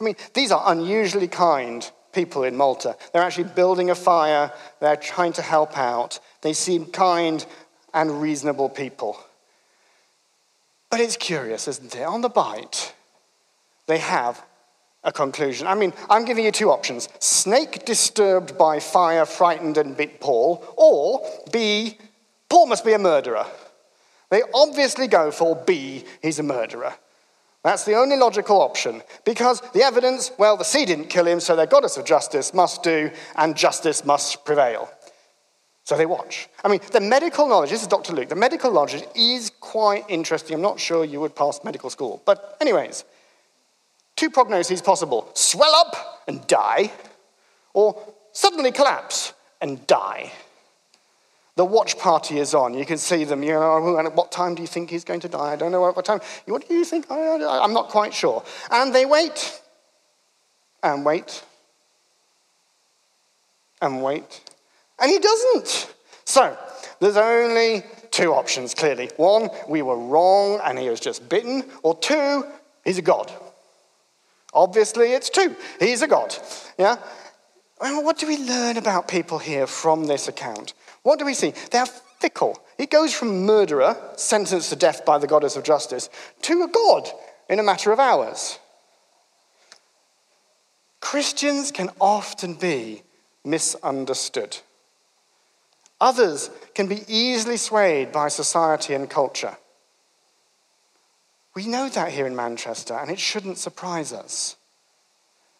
I 0.00 0.04
mean, 0.04 0.16
these 0.32 0.52
are 0.52 0.62
unusually 0.66 1.28
kind 1.28 1.88
people 2.12 2.44
in 2.44 2.56
Malta. 2.56 2.96
They're 3.12 3.22
actually 3.22 3.50
building 3.54 3.90
a 3.90 3.94
fire, 3.94 4.52
they're 4.80 4.96
trying 4.96 5.32
to 5.34 5.42
help 5.42 5.76
out. 5.76 6.20
They 6.42 6.52
seem 6.52 6.86
kind 6.86 7.44
and 7.92 8.22
reasonable 8.22 8.68
people. 8.68 9.18
But 10.90 11.00
it's 11.00 11.16
curious, 11.16 11.66
isn't 11.66 11.96
it? 11.96 12.04
On 12.04 12.20
the 12.20 12.28
bite, 12.28 12.94
they 13.86 13.98
have 13.98 14.44
a 15.02 15.12
conclusion. 15.12 15.66
I 15.66 15.74
mean, 15.74 15.92
I'm 16.08 16.24
giving 16.24 16.44
you 16.44 16.52
two 16.52 16.70
options 16.70 17.08
snake 17.18 17.84
disturbed 17.84 18.56
by 18.56 18.80
fire, 18.80 19.26
frightened 19.26 19.76
and 19.76 19.96
bit 19.96 20.20
Paul, 20.20 20.64
or 20.76 21.26
B, 21.52 21.98
Paul 22.48 22.66
must 22.66 22.84
be 22.84 22.92
a 22.92 22.98
murderer. 22.98 23.46
They 24.30 24.42
obviously 24.54 25.06
go 25.06 25.30
for 25.30 25.54
B, 25.54 26.04
he's 26.22 26.38
a 26.38 26.42
murderer. 26.42 26.94
That's 27.64 27.84
the 27.84 27.94
only 27.94 28.16
logical 28.16 28.60
option 28.60 29.02
because 29.24 29.62
the 29.72 29.82
evidence, 29.82 30.30
well, 30.38 30.58
the 30.58 30.64
sea 30.64 30.84
didn't 30.84 31.06
kill 31.06 31.26
him, 31.26 31.40
so 31.40 31.56
their 31.56 31.66
goddess 31.66 31.96
of 31.96 32.04
justice 32.04 32.52
must 32.52 32.82
do, 32.82 33.10
and 33.36 33.56
justice 33.56 34.04
must 34.04 34.44
prevail. 34.44 34.90
So 35.84 35.96
they 35.96 36.04
watch. 36.04 36.48
I 36.62 36.68
mean, 36.68 36.80
the 36.92 37.00
medical 37.00 37.48
knowledge, 37.48 37.70
this 37.70 37.80
is 37.80 37.88
Dr. 37.88 38.12
Luke, 38.12 38.28
the 38.28 38.34
medical 38.34 38.70
knowledge 38.70 39.02
is 39.16 39.50
quite 39.60 40.04
interesting. 40.08 40.54
I'm 40.54 40.62
not 40.62 40.78
sure 40.78 41.06
you 41.06 41.20
would 41.20 41.34
pass 41.34 41.64
medical 41.64 41.88
school. 41.88 42.22
But, 42.26 42.56
anyways, 42.60 43.04
two 44.14 44.28
prognoses 44.30 44.84
possible 44.84 45.30
swell 45.32 45.74
up 45.74 46.22
and 46.28 46.46
die, 46.46 46.92
or 47.72 47.98
suddenly 48.32 48.72
collapse 48.72 49.32
and 49.62 49.86
die. 49.86 50.32
The 51.56 51.64
watch 51.64 51.98
party 51.98 52.38
is 52.38 52.52
on. 52.52 52.74
You 52.74 52.84
can 52.84 52.98
see 52.98 53.24
them. 53.24 53.42
You 53.42 53.52
know, 53.52 53.62
oh, 53.62 53.98
at 53.98 54.14
what 54.14 54.32
time 54.32 54.54
do 54.56 54.62
you 54.62 54.66
think 54.66 54.90
he's 54.90 55.04
going 55.04 55.20
to 55.20 55.28
die? 55.28 55.52
I 55.52 55.56
don't 55.56 55.70
know 55.70 55.80
what 55.80 56.04
time. 56.04 56.20
What 56.46 56.68
do 56.68 56.74
you 56.74 56.84
think? 56.84 57.06
I'm 57.10 57.72
not 57.72 57.88
quite 57.90 58.12
sure. 58.12 58.42
And 58.70 58.94
they 58.94 59.06
wait 59.06 59.60
and 60.82 61.04
wait 61.04 61.44
and 63.80 64.02
wait. 64.02 64.42
And 64.98 65.10
he 65.10 65.18
doesn't. 65.18 65.94
So 66.24 66.56
there's 67.00 67.16
only 67.16 67.84
two 68.10 68.32
options, 68.32 68.74
clearly. 68.74 69.10
One, 69.16 69.48
we 69.68 69.82
were 69.82 69.98
wrong 69.98 70.60
and 70.64 70.78
he 70.78 70.88
was 70.88 70.98
just 70.98 71.28
bitten. 71.28 71.64
Or 71.82 71.96
two, 71.98 72.44
he's 72.84 72.98
a 72.98 73.02
god. 73.02 73.32
Obviously, 74.52 75.12
it's 75.12 75.30
two. 75.30 75.54
He's 75.78 76.02
a 76.02 76.08
god. 76.08 76.36
Yeah? 76.78 76.96
What 77.78 78.18
do 78.18 78.26
we 78.26 78.38
learn 78.38 78.76
about 78.76 79.08
people 79.08 79.38
here 79.38 79.66
from 79.66 80.06
this 80.06 80.26
account? 80.26 80.74
What 81.04 81.18
do 81.18 81.24
we 81.24 81.34
see? 81.34 81.52
They 81.70 81.78
are 81.78 81.86
fickle. 81.86 82.58
It 82.78 82.90
goes 82.90 83.14
from 83.14 83.44
murderer, 83.44 83.96
sentenced 84.16 84.70
to 84.70 84.76
death 84.76 85.04
by 85.04 85.18
the 85.18 85.26
goddess 85.26 85.54
of 85.54 85.62
justice, 85.62 86.08
to 86.42 86.62
a 86.62 86.68
god 86.68 87.08
in 87.48 87.60
a 87.60 87.62
matter 87.62 87.92
of 87.92 88.00
hours. 88.00 88.58
Christians 91.00 91.70
can 91.70 91.90
often 92.00 92.54
be 92.54 93.02
misunderstood. 93.44 94.56
Others 96.00 96.50
can 96.74 96.86
be 96.86 97.02
easily 97.06 97.58
swayed 97.58 98.10
by 98.10 98.28
society 98.28 98.94
and 98.94 99.08
culture. 99.08 99.58
We 101.54 101.66
know 101.66 101.90
that 101.90 102.12
here 102.12 102.26
in 102.26 102.34
Manchester, 102.34 102.94
and 102.94 103.10
it 103.10 103.20
shouldn't 103.20 103.58
surprise 103.58 104.12
us. 104.12 104.56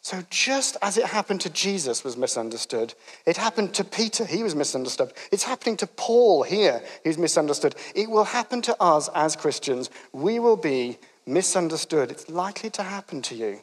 So, 0.04 0.22
just 0.28 0.76
as 0.82 0.98
it 0.98 1.06
happened 1.06 1.40
to 1.40 1.48
Jesus 1.48 2.04
was 2.04 2.14
misunderstood, 2.14 2.92
it 3.24 3.38
happened 3.38 3.72
to 3.72 3.84
Peter, 3.84 4.26
he 4.26 4.42
was 4.42 4.54
misunderstood. 4.54 5.14
It's 5.32 5.44
happening 5.44 5.78
to 5.78 5.86
Paul 5.86 6.42
here, 6.42 6.82
who's 7.04 7.16
misunderstood. 7.16 7.74
It 7.94 8.10
will 8.10 8.24
happen 8.24 8.60
to 8.62 8.76
us 8.82 9.08
as 9.14 9.34
Christians. 9.34 9.88
We 10.12 10.40
will 10.40 10.58
be 10.58 10.98
misunderstood. 11.24 12.10
It's 12.10 12.28
likely 12.28 12.68
to 12.68 12.82
happen 12.82 13.22
to 13.22 13.34
you. 13.34 13.60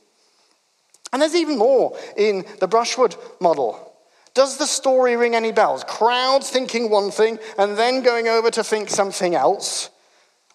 And 1.13 1.21
there's 1.21 1.35
even 1.35 1.59
more 1.59 1.95
in 2.17 2.43
the 2.59 2.67
brushwood 2.67 3.15
model. 3.39 3.93
Does 4.33 4.57
the 4.57 4.65
story 4.65 5.15
ring 5.15 5.35
any 5.35 5.51
bells? 5.51 5.83
Crowds 5.83 6.49
thinking 6.49 6.89
one 6.89 7.11
thing 7.11 7.37
and 7.59 7.77
then 7.77 8.01
going 8.01 8.27
over 8.27 8.49
to 8.49 8.63
think 8.63 8.89
something 8.89 9.35
else? 9.35 9.91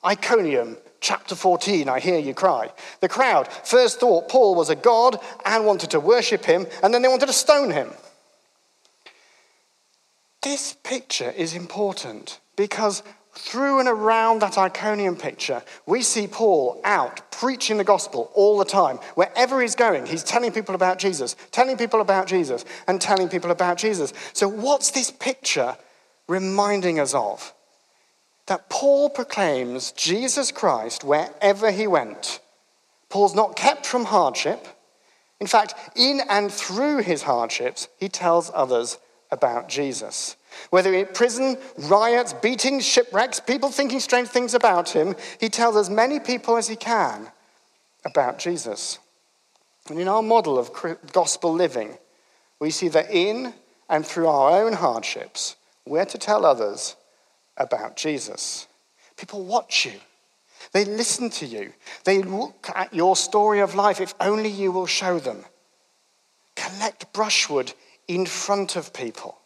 Iconium, 0.04 0.78
chapter 1.00 1.34
14, 1.34 1.88
I 1.88 2.00
hear 2.00 2.18
you 2.18 2.34
cry. 2.34 2.70
The 3.00 3.08
crowd 3.08 3.48
first 3.64 4.00
thought 4.00 4.28
Paul 4.28 4.54
was 4.54 4.70
a 4.70 4.76
god 4.76 5.18
and 5.44 5.66
wanted 5.66 5.90
to 5.90 6.00
worship 6.00 6.44
him, 6.44 6.66
and 6.82 6.92
then 6.92 7.02
they 7.02 7.08
wanted 7.08 7.26
to 7.26 7.32
stone 7.32 7.70
him. 7.70 7.90
This 10.42 10.76
picture 10.84 11.30
is 11.30 11.54
important 11.54 12.40
because 12.56 13.02
through 13.36 13.80
and 13.80 13.88
around 13.88 14.40
that 14.40 14.56
Iconium 14.56 15.16
picture, 15.16 15.62
we 15.84 16.02
see 16.02 16.26
Paul 16.26 16.80
out 16.84 17.30
preaching 17.30 17.76
the 17.76 17.84
gospel 17.84 18.30
all 18.34 18.56
the 18.58 18.64
time. 18.64 18.96
Wherever 19.14 19.60
he's 19.60 19.74
going, 19.74 20.06
he's 20.06 20.24
telling 20.24 20.52
people 20.52 20.74
about 20.74 20.98
Jesus, 20.98 21.36
telling 21.50 21.76
people 21.76 22.00
about 22.00 22.26
Jesus, 22.26 22.64
and 22.86 23.00
telling 23.00 23.28
people 23.28 23.50
about 23.50 23.76
Jesus. 23.76 24.12
So, 24.32 24.48
what's 24.48 24.90
this 24.90 25.10
picture 25.10 25.76
reminding 26.28 26.98
us 26.98 27.14
of? 27.14 27.52
That 28.46 28.70
Paul 28.70 29.10
proclaims 29.10 29.92
Jesus 29.92 30.52
Christ 30.52 31.04
wherever 31.04 31.70
he 31.70 31.86
went. 31.86 32.40
Paul's 33.08 33.34
not 33.34 33.56
kept 33.56 33.86
from 33.86 34.04
hardship. 34.06 34.66
In 35.40 35.46
fact, 35.46 35.74
in 35.94 36.20
and 36.28 36.50
through 36.50 37.02
his 37.02 37.22
hardships, 37.22 37.88
he 37.98 38.08
tells 38.08 38.50
others 38.54 38.98
about 39.30 39.68
Jesus. 39.68 40.36
Whether 40.70 40.94
in 40.94 41.06
prison, 41.06 41.58
riots, 41.76 42.32
beatings, 42.32 42.86
shipwrecks, 42.86 43.40
people 43.40 43.70
thinking 43.70 44.00
strange 44.00 44.28
things 44.28 44.54
about 44.54 44.90
him, 44.90 45.14
he 45.38 45.48
tells 45.48 45.76
as 45.76 45.90
many 45.90 46.20
people 46.20 46.56
as 46.56 46.68
he 46.68 46.76
can 46.76 47.28
about 48.04 48.38
Jesus. 48.38 48.98
And 49.88 49.98
in 50.00 50.08
our 50.08 50.22
model 50.22 50.58
of 50.58 50.70
gospel 51.12 51.52
living, 51.52 51.98
we 52.60 52.70
see 52.70 52.88
that 52.88 53.10
in 53.10 53.52
and 53.88 54.06
through 54.06 54.28
our 54.28 54.64
own 54.64 54.72
hardships, 54.72 55.56
we're 55.84 56.06
to 56.06 56.18
tell 56.18 56.44
others 56.44 56.96
about 57.56 57.96
Jesus. 57.96 58.66
People 59.16 59.44
watch 59.44 59.86
you. 59.86 59.92
They 60.72 60.84
listen 60.84 61.30
to 61.30 61.46
you. 61.46 61.72
They 62.04 62.22
look 62.22 62.68
at 62.74 62.92
your 62.92 63.16
story 63.16 63.60
of 63.60 63.74
life 63.74 64.00
if 64.00 64.14
only 64.20 64.48
you 64.48 64.72
will 64.72 64.86
show 64.86 65.18
them. 65.18 65.44
Collect 66.54 67.12
brushwood 67.12 67.72
in 68.08 68.26
front 68.26 68.76
of 68.76 68.92
people. 68.92 69.38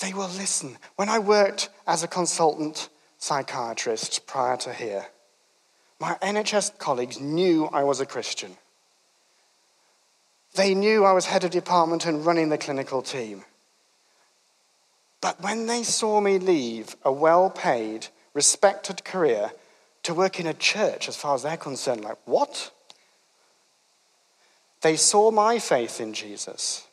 They 0.00 0.12
will 0.12 0.28
listen. 0.28 0.78
When 0.96 1.08
I 1.08 1.18
worked 1.18 1.68
as 1.86 2.02
a 2.02 2.08
consultant 2.08 2.88
psychiatrist 3.18 4.26
prior 4.26 4.56
to 4.58 4.72
here, 4.72 5.06
my 6.00 6.14
NHS 6.22 6.78
colleagues 6.78 7.20
knew 7.20 7.66
I 7.66 7.84
was 7.84 8.00
a 8.00 8.06
Christian. 8.06 8.56
They 10.54 10.74
knew 10.74 11.04
I 11.04 11.12
was 11.12 11.26
head 11.26 11.44
of 11.44 11.50
department 11.50 12.04
and 12.04 12.26
running 12.26 12.48
the 12.48 12.58
clinical 12.58 13.00
team. 13.00 13.44
But 15.22 15.40
when 15.40 15.66
they 15.66 15.84
saw 15.84 16.20
me 16.20 16.38
leave 16.38 16.96
a 17.04 17.12
well 17.12 17.48
paid, 17.48 18.08
respected 18.34 19.04
career 19.04 19.52
to 20.02 20.12
work 20.12 20.38
in 20.38 20.46
a 20.46 20.52
church, 20.52 21.08
as 21.08 21.16
far 21.16 21.36
as 21.36 21.44
they're 21.44 21.56
concerned, 21.56 22.02
like, 22.02 22.18
what? 22.26 22.72
They 24.82 24.96
saw 24.96 25.30
my 25.30 25.60
faith 25.60 26.00
in 26.00 26.12
Jesus, 26.12 26.88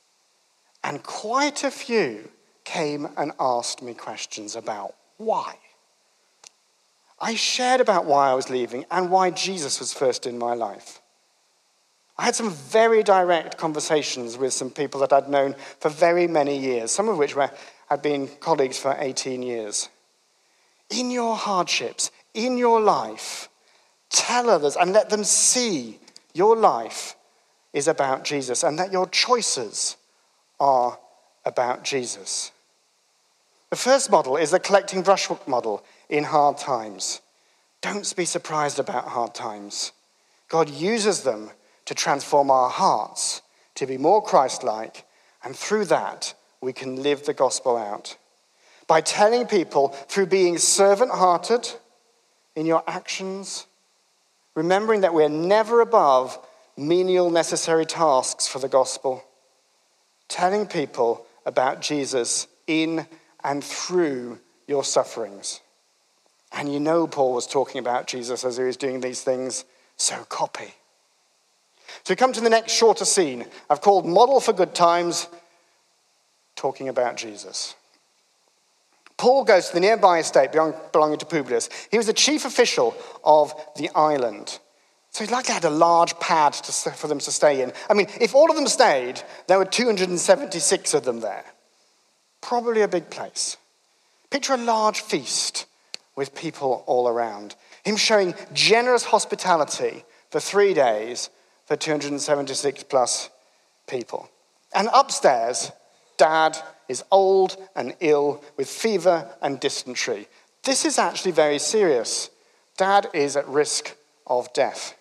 and 0.83 1.01
quite 1.03 1.63
a 1.63 1.71
few 1.71 2.29
came 2.63 3.09
and 3.17 3.31
asked 3.39 3.81
me 3.81 3.95
questions 3.95 4.55
about 4.55 4.93
why. 5.17 5.55
I 7.19 7.33
shared 7.33 7.81
about 7.81 8.05
why 8.05 8.29
I 8.29 8.35
was 8.35 8.51
leaving 8.51 8.85
and 8.91 9.09
why 9.09 9.31
Jesus 9.31 9.79
was 9.79 9.91
first 9.91 10.27
in 10.27 10.37
my 10.37 10.53
life. 10.53 11.01
I 12.17 12.25
had 12.25 12.35
some 12.35 12.51
very 12.51 13.01
direct 13.01 13.57
conversations 13.57 14.37
with 14.37 14.53
some 14.53 14.69
people 14.69 14.99
that 14.99 15.11
I'd 15.11 15.29
known 15.29 15.55
for 15.79 15.89
very 15.89 16.27
many 16.27 16.57
years, 16.57 16.91
some 16.91 17.09
of 17.09 17.17
which 17.17 17.35
were, 17.35 17.49
had 17.89 18.01
been 18.01 18.27
colleagues 18.39 18.77
for 18.77 18.95
18 18.97 19.41
years. 19.41 19.89
In 20.89 21.11
your 21.11 21.35
hardships, 21.35 22.11
in 22.33 22.57
your 22.57 22.79
life, 22.79 23.49
tell 24.09 24.49
others 24.49 24.75
and 24.75 24.93
let 24.93 25.09
them 25.09 25.23
see 25.23 25.99
your 26.33 26.55
life 26.55 27.15
is 27.73 27.87
about 27.87 28.23
Jesus 28.23 28.63
and 28.63 28.77
that 28.79 28.91
your 28.91 29.07
choices 29.07 29.97
are 30.59 30.99
about 31.45 31.83
Jesus. 31.83 32.51
The 33.69 33.75
first 33.75 34.09
model 34.09 34.37
is 34.37 34.51
the 34.51 34.59
collecting 34.59 35.03
brushwood 35.03 35.47
model 35.47 35.83
in 36.09 36.23
hard 36.23 36.57
times. 36.57 37.21
Don't 37.81 38.15
be 38.15 38.25
surprised 38.25 38.79
about 38.79 39.07
hard 39.09 39.35
times. 39.35 39.91
God 40.47 40.69
uses 40.69 41.21
them 41.21 41.51
to 41.85 41.93
transform 41.93 42.49
our 42.51 42.69
hearts 42.69 43.41
to 43.75 43.85
be 43.85 43.97
more 43.97 44.21
Christ 44.21 44.63
like, 44.63 45.05
and 45.43 45.55
through 45.55 45.85
that, 45.85 46.33
we 46.61 46.73
can 46.73 47.01
live 47.01 47.25
the 47.25 47.33
gospel 47.33 47.77
out. 47.77 48.17
By 48.87 49.01
telling 49.01 49.45
people 49.45 49.89
through 49.89 50.27
being 50.27 50.57
servant 50.57 51.11
hearted 51.11 51.71
in 52.55 52.65
your 52.65 52.83
actions, 52.87 53.67
remembering 54.55 55.01
that 55.01 55.13
we're 55.13 55.29
never 55.29 55.81
above 55.81 56.37
menial 56.75 57.29
necessary 57.29 57.85
tasks 57.85 58.47
for 58.47 58.59
the 58.59 58.67
gospel, 58.67 59.23
telling 60.27 60.65
people 60.65 61.25
about 61.45 61.81
Jesus 61.81 62.47
in 62.67 63.05
and 63.43 63.63
through 63.63 64.39
your 64.67 64.83
sufferings. 64.83 65.61
And 66.51 66.71
you 66.71 66.79
know, 66.79 67.07
Paul 67.07 67.33
was 67.33 67.47
talking 67.47 67.79
about 67.79 68.07
Jesus 68.07 68.43
as 68.43 68.57
he 68.57 68.63
was 68.63 68.77
doing 68.77 69.01
these 69.01 69.21
things, 69.21 69.65
so 69.97 70.23
copy. 70.29 70.73
So 72.03 72.11
we 72.11 72.15
come 72.15 72.33
to 72.33 72.41
the 72.41 72.49
next 72.49 72.73
shorter 72.73 73.05
scene. 73.05 73.45
I've 73.69 73.81
called 73.81 74.05
Model 74.05 74.39
for 74.39 74.53
Good 74.53 74.73
Times, 74.73 75.27
talking 76.59 76.89
about 76.89 77.15
Jesus. 77.15 77.75
Paul 79.17 79.45
goes 79.45 79.67
to 79.67 79.73
the 79.73 79.79
nearby 79.79 80.19
estate 80.19 80.51
belonging 80.51 81.17
to 81.19 81.25
Publius. 81.25 81.69
He 81.89 81.97
was 81.97 82.07
the 82.07 82.13
chief 82.13 82.45
official 82.45 82.95
of 83.23 83.53
the 83.77 83.89
island. 83.95 84.59
So 85.11 85.25
he 85.25 85.31
likely 85.31 85.53
had 85.53 85.65
a 85.65 85.69
large 85.69 86.19
pad 86.19 86.53
to, 86.53 86.91
for 86.91 87.07
them 87.07 87.19
to 87.19 87.31
stay 87.31 87.61
in. 87.61 87.71
I 87.89 87.93
mean, 87.93 88.07
if 88.19 88.35
all 88.35 88.49
of 88.49 88.55
them 88.55 88.67
stayed, 88.67 89.21
there 89.47 89.57
were 89.57 89.65
276 89.65 90.93
of 90.93 91.03
them 91.05 91.21
there. 91.21 91.45
Probably 92.41 92.81
a 92.81 92.87
big 92.87 93.09
place. 93.09 93.57
Picture 94.29 94.53
a 94.53 94.57
large 94.57 94.99
feast 94.99 95.65
with 96.15 96.35
people 96.35 96.83
all 96.85 97.07
around. 97.07 97.55
Him 97.83 97.95
showing 97.95 98.35
generous 98.53 99.05
hospitality 99.05 100.03
for 100.29 100.39
three 100.39 100.73
days 100.73 101.29
for 101.65 101.75
276 101.75 102.83
plus 102.83 103.29
people. 103.87 104.29
And 104.73 104.89
upstairs, 104.93 105.71
dad 106.19 106.55
is 106.87 107.03
old 107.11 107.57
and 107.75 107.95
ill 107.99 108.43
with 108.57 108.69
fever 108.69 109.27
and 109.41 109.59
dysentery. 109.59 110.27
This 110.63 110.85
is 110.85 110.99
actually 110.99 111.31
very 111.31 111.57
serious. 111.57 112.29
Dad 112.77 113.07
is 113.13 113.35
at 113.35 113.47
risk 113.47 113.95
of 114.27 114.53
death. 114.53 114.95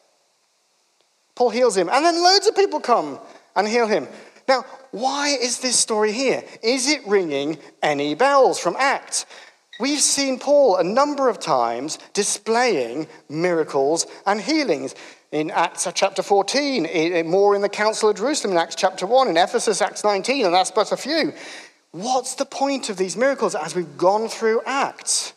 Paul 1.35 1.51
heals 1.51 1.77
him, 1.77 1.91
and 1.91 2.05
then 2.05 2.23
loads 2.23 2.47
of 2.47 2.57
people 2.57 2.81
come 2.81 3.19
and 3.55 3.69
heal 3.69 3.87
him. 3.87 4.09
Now, 4.49 4.65
why 4.93 5.29
is 5.29 5.61
this 5.61 5.79
story 5.79 6.13
here? 6.13 6.43
Is 6.63 6.89
it 6.89 7.07
ringing 7.07 7.59
any 7.83 8.15
bells 8.15 8.59
from 8.59 8.77
Acts? 8.79 9.27
We've 9.79 10.01
seen 10.01 10.39
Paul 10.39 10.77
a 10.77 10.85
number 10.85 11.29
of 11.29 11.39
times 11.39 11.99
displaying 12.15 13.07
miracles 13.29 14.07
and 14.27 14.41
healings. 14.41 14.95
In 15.31 15.51
Acts 15.51 15.87
chapter 15.95 16.23
14, 16.23 17.27
more 17.29 17.55
in 17.55 17.61
the 17.61 17.69
Council 17.69 18.09
of 18.09 18.17
Jerusalem 18.17 18.53
in 18.53 18.59
Acts 18.59 18.75
chapter 18.75 19.07
1, 19.07 19.29
in 19.29 19.37
Ephesus, 19.37 19.83
Acts 19.83 20.03
19, 20.03 20.47
and 20.47 20.55
that's 20.55 20.71
but 20.71 20.91
a 20.91 20.97
few. 20.97 21.35
What's 21.91 22.35
the 22.35 22.47
point 22.47 22.89
of 22.89 22.97
these 22.97 23.15
miracles 23.15 23.55
as 23.55 23.75
we've 23.75 23.99
gone 23.99 24.29
through 24.29 24.63
Acts? 24.65 25.35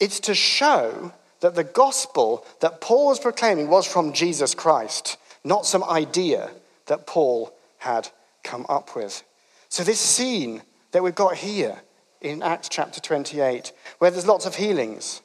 It's 0.00 0.18
to 0.20 0.34
show 0.34 1.12
that 1.40 1.54
the 1.54 1.64
gospel 1.64 2.46
that 2.60 2.80
Paul 2.80 3.08
was 3.08 3.20
proclaiming 3.20 3.68
was 3.68 3.86
from 3.86 4.14
Jesus 4.14 4.54
Christ, 4.54 5.18
not 5.44 5.66
some 5.66 5.84
idea 5.84 6.50
that 6.86 7.06
Paul 7.06 7.52
had 7.78 8.08
come 8.42 8.64
up 8.70 8.96
with. 8.96 9.22
So, 9.68 9.84
this 9.84 10.00
scene 10.00 10.62
that 10.92 11.02
we've 11.02 11.14
got 11.14 11.36
here 11.36 11.82
in 12.22 12.42
Acts 12.42 12.70
chapter 12.70 12.98
28, 12.98 13.72
where 13.98 14.10
there's 14.10 14.26
lots 14.26 14.46
of 14.46 14.56
healings, 14.56 15.20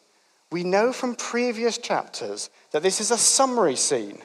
we 0.52 0.64
know 0.64 0.92
from 0.92 1.16
previous 1.16 1.78
chapters 1.78 2.50
that 2.72 2.84
this 2.84 3.02
is 3.02 3.12
a 3.12 3.18
summary 3.18 3.76
scene. 3.76 4.20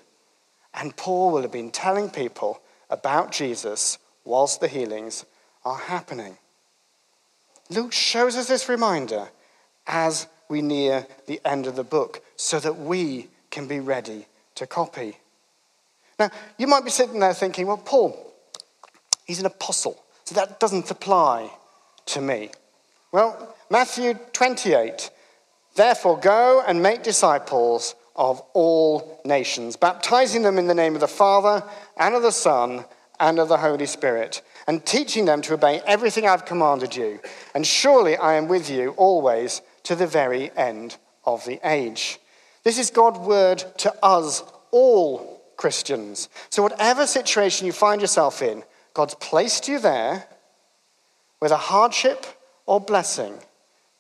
And 0.73 0.97
Paul 0.97 1.33
will 1.33 1.43
have 1.43 1.53
been 1.53 1.71
telling 1.71 2.11
people 2.11 2.61
about 2.91 3.33
Jesus 3.33 3.99
whilst 4.25 4.61
the 4.61 4.69
healings 4.69 5.25
are 5.65 5.79
happening. 5.79 6.37
Luke 7.71 7.93
shows 7.93 8.37
us 8.37 8.49
this 8.49 8.69
reminder 8.69 9.29
as 9.87 10.27
we 10.49 10.61
near 10.61 11.07
the 11.27 11.41
end 11.45 11.67
of 11.67 11.77
the 11.77 11.85
book 11.85 12.23
so 12.37 12.61
that 12.61 12.79
we 12.79 13.29
can 13.51 13.67
be 13.67 13.81
ready 13.81 14.27
to 14.57 14.67
copy. 14.67 15.17
Now, 16.19 16.31
you 16.59 16.67
might 16.67 16.85
be 16.85 16.91
sitting 16.91 17.21
there 17.21 17.35
thinking, 17.35 17.67
well, 17.67 17.79
Paul, 17.79 18.33
he's 19.25 19.41
an 19.41 19.47
apostle, 19.47 20.03
so 20.25 20.35
that 20.35 20.61
doesn't 20.61 20.91
apply 20.91 21.51
to 22.07 22.21
me. 22.21 22.51
Well, 23.11 23.57
Matthew 23.71 24.15
28 24.33 25.11
Therefore, 25.75 26.19
go 26.19 26.63
and 26.67 26.83
make 26.83 27.03
disciples 27.03 27.95
of 28.17 28.41
all 28.53 29.21
nations, 29.25 29.77
baptizing 29.77 30.43
them 30.43 30.59
in 30.59 30.67
the 30.67 30.75
name 30.75 30.95
of 30.95 31.01
the 31.01 31.09
Father 31.09 31.65
and 31.97 32.15
of 32.15 32.23
the 32.23 32.33
Son 32.33 32.85
and 33.21 33.39
of 33.39 33.49
the 33.49 33.59
Holy 33.59 33.87
Spirit, 33.87 34.43
and 34.67 34.85
teaching 34.85 35.25
them 35.25 35.43
to 35.43 35.55
obey 35.55 35.81
everything 35.87 36.27
I've 36.27 36.45
commanded 36.45 36.97
you. 36.97 37.21
And 37.55 37.67
surely 37.67 38.17
I 38.17 38.35
am 38.35 38.49
with 38.49 38.71
you 38.71 38.91
always 38.91 39.63
to 39.85 39.95
the 39.95 40.07
very 40.07 40.51
end 40.57 40.97
of 41.25 41.45
the 41.45 41.61
age. 41.65 42.19
This 42.65 42.79
is 42.79 42.91
God's 42.91 43.21
word 43.21 43.65
to 43.79 43.95
us, 44.03 44.43
all 44.71 45.43
Christians. 45.57 46.29
So, 46.51 46.63
whatever 46.63 47.07
situation 47.07 47.67
you 47.67 47.73
find 47.73 48.01
yourself 48.01 48.43
in, 48.43 48.65
God's 48.95 49.15
placed 49.17 49.69
you 49.69 49.79
there, 49.79 50.27
whether 51.39 51.57
hardship 51.57 52.27
or 52.67 52.81
blessing. 52.81 53.39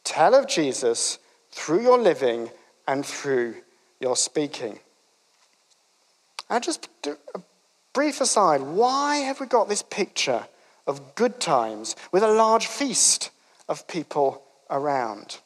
Tell 0.02 0.34
of 0.34 0.48
Jesus 0.48 1.18
through 1.50 1.82
your 1.82 1.98
living 1.98 2.50
and 2.86 3.04
through 3.04 3.56
your 4.00 4.16
speaking. 4.16 4.78
And 6.50 6.62
just 6.62 6.88
a 7.06 7.12
uh, 7.12 7.40
brief 7.92 8.20
aside 8.20 8.60
why 8.60 9.16
have 9.16 9.40
we 9.40 9.46
got 9.46 9.68
this 9.68 9.82
picture 9.82 10.46
of 10.86 11.14
good 11.14 11.40
times 11.40 11.96
with 12.12 12.22
a 12.22 12.32
large 12.32 12.66
feast 12.66 13.30
of 13.68 13.88
people 13.88 14.42
around? 14.70 15.40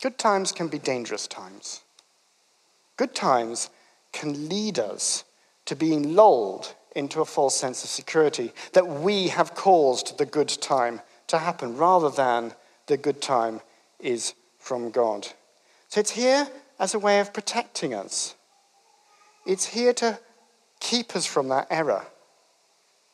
Good 0.00 0.18
times 0.18 0.52
can 0.52 0.68
be 0.68 0.78
dangerous 0.78 1.26
times. 1.26 1.80
Good 2.96 3.14
times 3.14 3.70
can 4.12 4.48
lead 4.48 4.78
us 4.78 5.24
to 5.64 5.74
being 5.74 6.14
lulled 6.14 6.74
into 6.94 7.20
a 7.20 7.24
false 7.24 7.56
sense 7.56 7.82
of 7.82 7.90
security 7.90 8.52
that 8.72 8.86
we 8.86 9.28
have 9.28 9.54
caused 9.54 10.18
the 10.18 10.26
good 10.26 10.48
time 10.48 11.00
to 11.26 11.38
happen 11.38 11.76
rather 11.76 12.10
than 12.10 12.52
the 12.86 12.96
good 12.96 13.20
time 13.20 13.60
is 13.98 14.34
from 14.58 14.90
God. 14.90 15.26
So 15.88 16.00
it's 16.00 16.10
here 16.10 16.46
as 16.84 16.92
a 16.92 16.98
way 16.98 17.18
of 17.18 17.32
protecting 17.32 17.94
us. 17.94 18.34
It's 19.46 19.64
here 19.64 19.94
to 19.94 20.18
keep 20.80 21.16
us 21.16 21.24
from 21.24 21.48
that 21.48 21.66
error. 21.70 22.04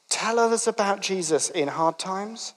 Tell 0.09 0.41
others 0.41 0.67
about 0.67 1.01
Jesus 1.01 1.51
in 1.51 1.69
hard 1.69 1.97
times. 1.97 2.55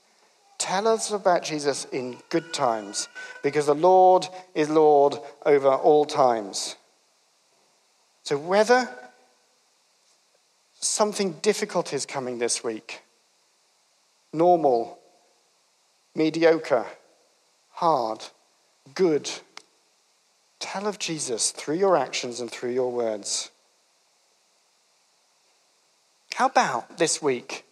Tell 0.58 0.88
us 0.88 1.12
about 1.12 1.44
Jesus 1.44 1.86
in 1.92 2.18
good 2.32 2.52
times, 2.52 3.10
because 3.44 3.68
the 3.68 3.76
Lord 3.76 4.28
is 4.56 4.72
Lord 4.72 5.20
over 5.46 5.68
all 5.68 6.06
times. 6.06 6.78
So, 8.24 8.36
whether 8.36 8.90
something 10.80 11.34
difficult 11.44 11.94
is 11.94 12.08
coming 12.08 12.40
this 12.40 12.64
week, 12.64 13.04
normal, 14.32 14.98
mediocre, 16.16 16.88
hard, 17.70 18.26
good, 18.96 19.30
tell 20.64 20.88
of 20.88 20.98
Jesus 20.98 21.52
through 21.52 21.76
your 21.76 21.98
actions 21.98 22.40
and 22.40 22.50
through 22.50 22.72
your 22.72 22.90
words. 22.90 23.52
How 26.36 26.46
about 26.46 26.98
this 26.98 27.22
week? 27.22 27.66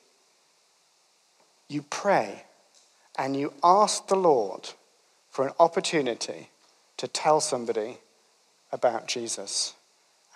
You 1.70 1.84
pray 1.84 2.44
and 3.18 3.36
you 3.38 3.54
ask 3.64 4.08
the 4.08 4.18
Lord 4.18 4.72
for 5.30 5.48
an 5.48 5.54
opportunity 5.58 6.50
to 6.98 7.08
tell 7.08 7.40
somebody 7.40 8.00
about 8.74 9.08
Jesus 9.08 9.74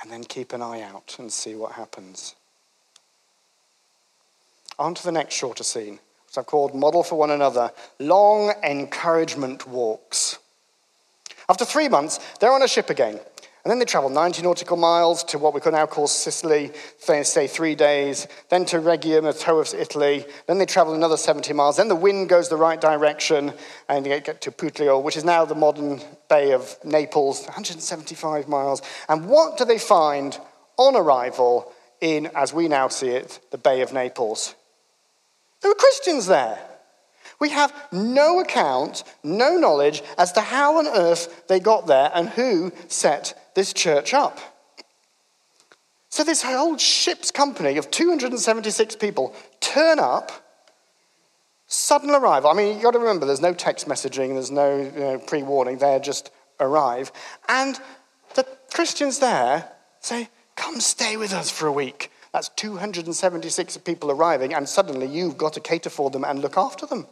and 0.01 0.09
then 0.09 0.23
keep 0.23 0.53
an 0.53 0.61
eye 0.61 0.81
out 0.81 1.17
and 1.19 1.31
see 1.33 1.55
what 1.55 1.73
happens. 1.73 2.35
On 4.79 4.95
to 4.95 5.03
the 5.03 5.11
next 5.11 5.35
shorter 5.35 5.65
scene, 5.65 5.99
which 6.25 6.37
I've 6.37 6.45
called 6.45 6.73
Model 6.73 7.03
for 7.03 7.15
One 7.15 7.31
Another 7.31 7.71
Long 7.99 8.53
Encouragement 8.63 9.67
Walks. 9.67 10.39
After 11.49 11.65
three 11.65 11.89
months, 11.89 12.19
they're 12.39 12.51
on 12.53 12.63
a 12.63 12.67
ship 12.67 12.89
again. 12.89 13.19
And 13.63 13.71
then 13.71 13.79
they 13.79 13.85
travel 13.85 14.11
90 14.11 14.43
nautical 14.43 14.77
miles 14.77 15.23
to 15.23 15.39
what 15.39 15.55
we 15.55 15.59
could 15.59 15.73
now 15.73 15.87
call 15.87 16.05
Sicily, 16.05 16.71
say 16.99 17.47
three 17.47 17.73
days, 17.73 18.27
then 18.49 18.63
to 18.65 18.79
Rhegium, 18.79 19.27
a 19.27 19.33
toe 19.33 19.57
of 19.57 19.73
Italy. 19.73 20.23
Then 20.45 20.59
they 20.59 20.67
travel 20.67 20.93
another 20.93 21.17
70 21.17 21.51
miles. 21.53 21.77
Then 21.77 21.87
the 21.87 21.95
wind 21.95 22.29
goes 22.29 22.47
the 22.47 22.57
right 22.57 22.79
direction, 22.79 23.53
and 23.89 24.05
they 24.05 24.21
get 24.21 24.41
to 24.41 24.51
Puteoli, 24.51 25.01
which 25.01 25.17
is 25.17 25.23
now 25.23 25.45
the 25.45 25.55
modern 25.55 25.99
Bay 26.29 26.51
of 26.51 26.77
Naples, 26.83 27.41
175 27.45 28.47
miles. 28.47 28.83
And 29.09 29.27
what 29.27 29.57
do 29.57 29.65
they 29.65 29.79
find 29.79 30.39
on 30.77 30.95
arrival 30.95 31.73
in, 32.01 32.27
as 32.35 32.53
we 32.53 32.67
now 32.67 32.87
see 32.87 33.09
it, 33.09 33.39
the 33.49 33.57
Bay 33.57 33.81
of 33.81 33.91
Naples? 33.91 34.53
There 35.61 35.71
were 35.71 35.75
Christians 35.75 36.27
there. 36.27 36.59
We 37.39 37.49
have 37.49 37.73
no 37.91 38.39
account, 38.39 39.03
no 39.23 39.57
knowledge 39.57 40.01
as 40.17 40.31
to 40.33 40.41
how 40.41 40.77
on 40.77 40.87
earth 40.87 41.47
they 41.47 41.59
got 41.59 41.87
there 41.87 42.11
and 42.13 42.29
who 42.29 42.71
set 42.87 43.51
this 43.55 43.73
church 43.73 44.13
up. 44.13 44.39
So, 46.09 46.23
this 46.23 46.43
whole 46.43 46.77
ship's 46.77 47.29
company 47.29 47.77
of 47.77 47.91
276 47.91 48.95
people 48.95 49.35
turn 49.59 49.99
up, 49.99 50.31
sudden 51.67 52.11
arrival. 52.11 52.49
I 52.49 52.53
mean, 52.53 52.73
you've 52.73 52.83
got 52.83 52.91
to 52.91 52.99
remember 52.99 53.25
there's 53.25 53.41
no 53.41 53.53
text 53.53 53.85
messaging, 53.87 54.33
there's 54.33 54.51
no 54.51 54.77
you 54.77 54.99
know, 54.99 55.17
pre 55.19 55.43
warning, 55.43 55.77
they 55.77 55.99
just 56.01 56.31
arrive. 56.61 57.11
And 57.49 57.77
the 58.35 58.47
Christians 58.73 59.19
there 59.19 59.69
say, 59.99 60.29
Come 60.55 60.79
stay 60.79 61.17
with 61.17 61.33
us 61.33 61.49
for 61.49 61.67
a 61.67 61.71
week. 61.71 62.11
That's 62.31 62.49
276 62.49 63.77
people 63.77 64.11
arriving, 64.11 64.53
and 64.53 64.67
suddenly 64.67 65.07
you've 65.07 65.37
got 65.37 65.53
to 65.53 65.59
cater 65.59 65.89
for 65.89 66.09
them 66.09 66.23
and 66.23 66.41
look 66.41 66.57
after 66.57 66.85
them. 66.85 67.07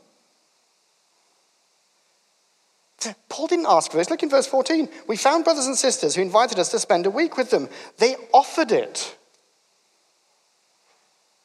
Paul 3.30 3.48
didn't 3.48 3.68
ask 3.68 3.92
for 3.92 3.98
this. 3.98 4.10
Look 4.10 4.24
in 4.24 4.30
verse 4.30 4.48
14. 4.48 4.90
We 5.08 5.18
found 5.18 5.44
brothers 5.44 5.68
and 5.68 5.78
sisters 5.78 6.16
who 6.16 6.22
invited 6.22 6.60
us 6.60 6.70
to 6.70 6.80
spend 6.80 7.06
a 7.06 7.12
week 7.12 7.38
with 7.38 7.50
them. 7.50 7.70
They 7.98 8.16
offered 8.34 8.72
it. 8.72 9.18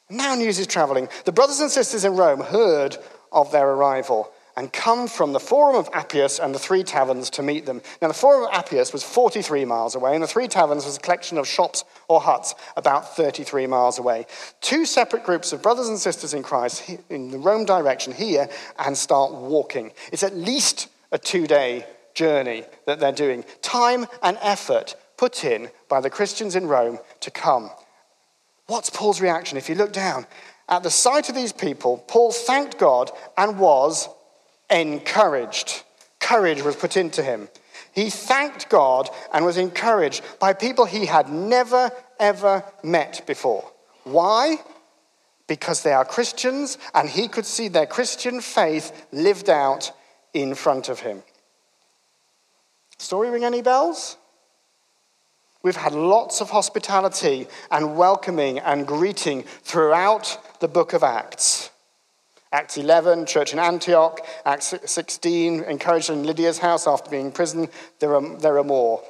Now 0.09 0.35
news 0.35 0.59
is 0.59 0.67
traveling. 0.67 1.07
The 1.25 1.31
brothers 1.31 1.59
and 1.59 1.69
sisters 1.69 2.03
in 2.03 2.15
Rome 2.15 2.41
heard 2.41 2.97
of 3.31 3.51
their 3.51 3.69
arrival 3.69 4.31
and 4.59 4.73
come 4.73 5.07
from 5.07 5.31
the 5.31 5.39
Forum 5.39 5.77
of 5.77 5.89
Appius 5.93 6.37
and 6.37 6.53
the 6.53 6.59
Three 6.59 6.83
Taverns 6.83 7.29
to 7.29 7.41
meet 7.41 7.65
them. 7.65 7.81
Now, 8.01 8.09
the 8.09 8.13
Forum 8.13 8.43
of 8.43 8.49
Appius 8.51 8.91
was 8.91 9.03
43 9.03 9.63
miles 9.63 9.95
away, 9.95 10.13
and 10.13 10.21
the 10.21 10.27
Three 10.27 10.49
Taverns 10.49 10.85
was 10.85 10.97
a 10.97 10.99
collection 10.99 11.37
of 11.37 11.47
shops 11.47 11.85
or 12.09 12.19
huts 12.19 12.55
about 12.75 13.15
33 13.15 13.67
miles 13.67 13.99
away. 13.99 14.25
Two 14.59 14.85
separate 14.85 15.23
groups 15.23 15.53
of 15.53 15.61
brothers 15.61 15.87
and 15.87 15.97
sisters 15.97 16.33
in 16.33 16.43
Christ 16.43 16.91
in 17.09 17.31
the 17.31 17.37
Rome 17.37 17.63
direction 17.63 18.11
here 18.11 18.49
and 18.77 18.97
start 18.97 19.31
walking. 19.31 19.93
It's 20.11 20.23
at 20.23 20.35
least 20.35 20.89
a 21.11 21.17
two 21.17 21.47
day 21.47 21.85
journey 22.13 22.65
that 22.85 22.99
they're 22.99 23.11
doing. 23.11 23.43
Time 23.61 24.05
and 24.21 24.37
effort 24.41 24.95
put 25.17 25.43
in 25.43 25.69
by 25.87 26.01
the 26.01 26.09
Christians 26.09 26.55
in 26.55 26.67
Rome 26.67 26.99
to 27.21 27.31
come. 27.31 27.69
What's 28.67 28.89
Paul's 28.89 29.21
reaction? 29.21 29.57
If 29.57 29.69
you 29.69 29.75
look 29.75 29.93
down, 29.93 30.27
at 30.67 30.83
the 30.83 30.91
sight 30.91 31.29
of 31.29 31.35
these 31.35 31.51
people, 31.51 31.97
Paul 32.07 32.31
thanked 32.31 32.77
God 32.77 33.11
and 33.37 33.59
was 33.59 34.07
encouraged. 34.69 35.83
Courage 36.19 36.61
was 36.61 36.75
put 36.75 36.95
into 36.95 37.23
him. 37.23 37.49
He 37.91 38.09
thanked 38.09 38.69
God 38.69 39.09
and 39.33 39.43
was 39.43 39.57
encouraged 39.57 40.23
by 40.39 40.53
people 40.53 40.85
he 40.85 41.07
had 41.07 41.29
never, 41.29 41.91
ever 42.19 42.63
met 42.83 43.23
before. 43.25 43.69
Why? 44.03 44.57
Because 45.47 45.81
they 45.81 45.91
are 45.91 46.05
Christians 46.05 46.77
and 46.93 47.09
he 47.09 47.27
could 47.27 47.45
see 47.45 47.67
their 47.67 47.87
Christian 47.87 48.39
faith 48.39 49.07
lived 49.11 49.49
out 49.49 49.91
in 50.33 50.55
front 50.55 50.89
of 50.89 50.99
him. 50.99 51.23
Story 52.97 53.29
ring 53.29 53.43
any 53.43 53.61
bells? 53.61 54.17
We've 55.61 55.75
had 55.75 55.93
lots 55.93 56.39
of 56.39 56.49
hospitality 56.49 57.47
and 57.69 57.97
welcoming 57.97 58.59
and 58.59 58.87
greeting 58.87 59.43
throughout 59.43 60.37
the 60.61 60.67
book 60.67 60.93
of 60.93 61.03
Acts. 61.03 61.69
Acts 62.51 62.77
11, 62.77 63.25
church 63.25 63.53
in 63.53 63.59
Antioch. 63.59 64.25
Acts 64.45 64.73
16, 64.85 65.63
encouraged 65.65 66.09
in 66.09 66.23
Lydia's 66.23 66.57
house 66.57 66.87
after 66.87 67.11
being 67.11 67.27
in 67.27 67.31
prison. 67.31 67.67
There 67.99 68.15
are, 68.15 68.37
there 68.37 68.57
are 68.57 68.63
more. 68.63 69.03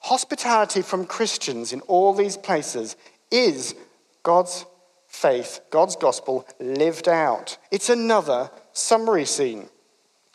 Hospitality 0.00 0.82
from 0.82 1.06
Christians 1.06 1.72
in 1.72 1.80
all 1.82 2.12
these 2.12 2.36
places 2.36 2.94
is 3.30 3.74
God's 4.22 4.66
faith, 5.08 5.60
God's 5.70 5.96
gospel 5.96 6.46
lived 6.60 7.08
out. 7.08 7.58
It's 7.70 7.88
another 7.88 8.50
summary 8.72 9.24
scene. 9.24 9.68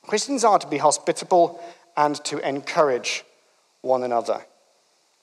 Christians 0.08 0.44
are 0.44 0.60
to 0.60 0.68
be 0.68 0.78
hospitable 0.78 1.62
and 1.96 2.16
to 2.26 2.38
encourage 2.48 3.24
one 3.82 4.04
another. 4.04 4.46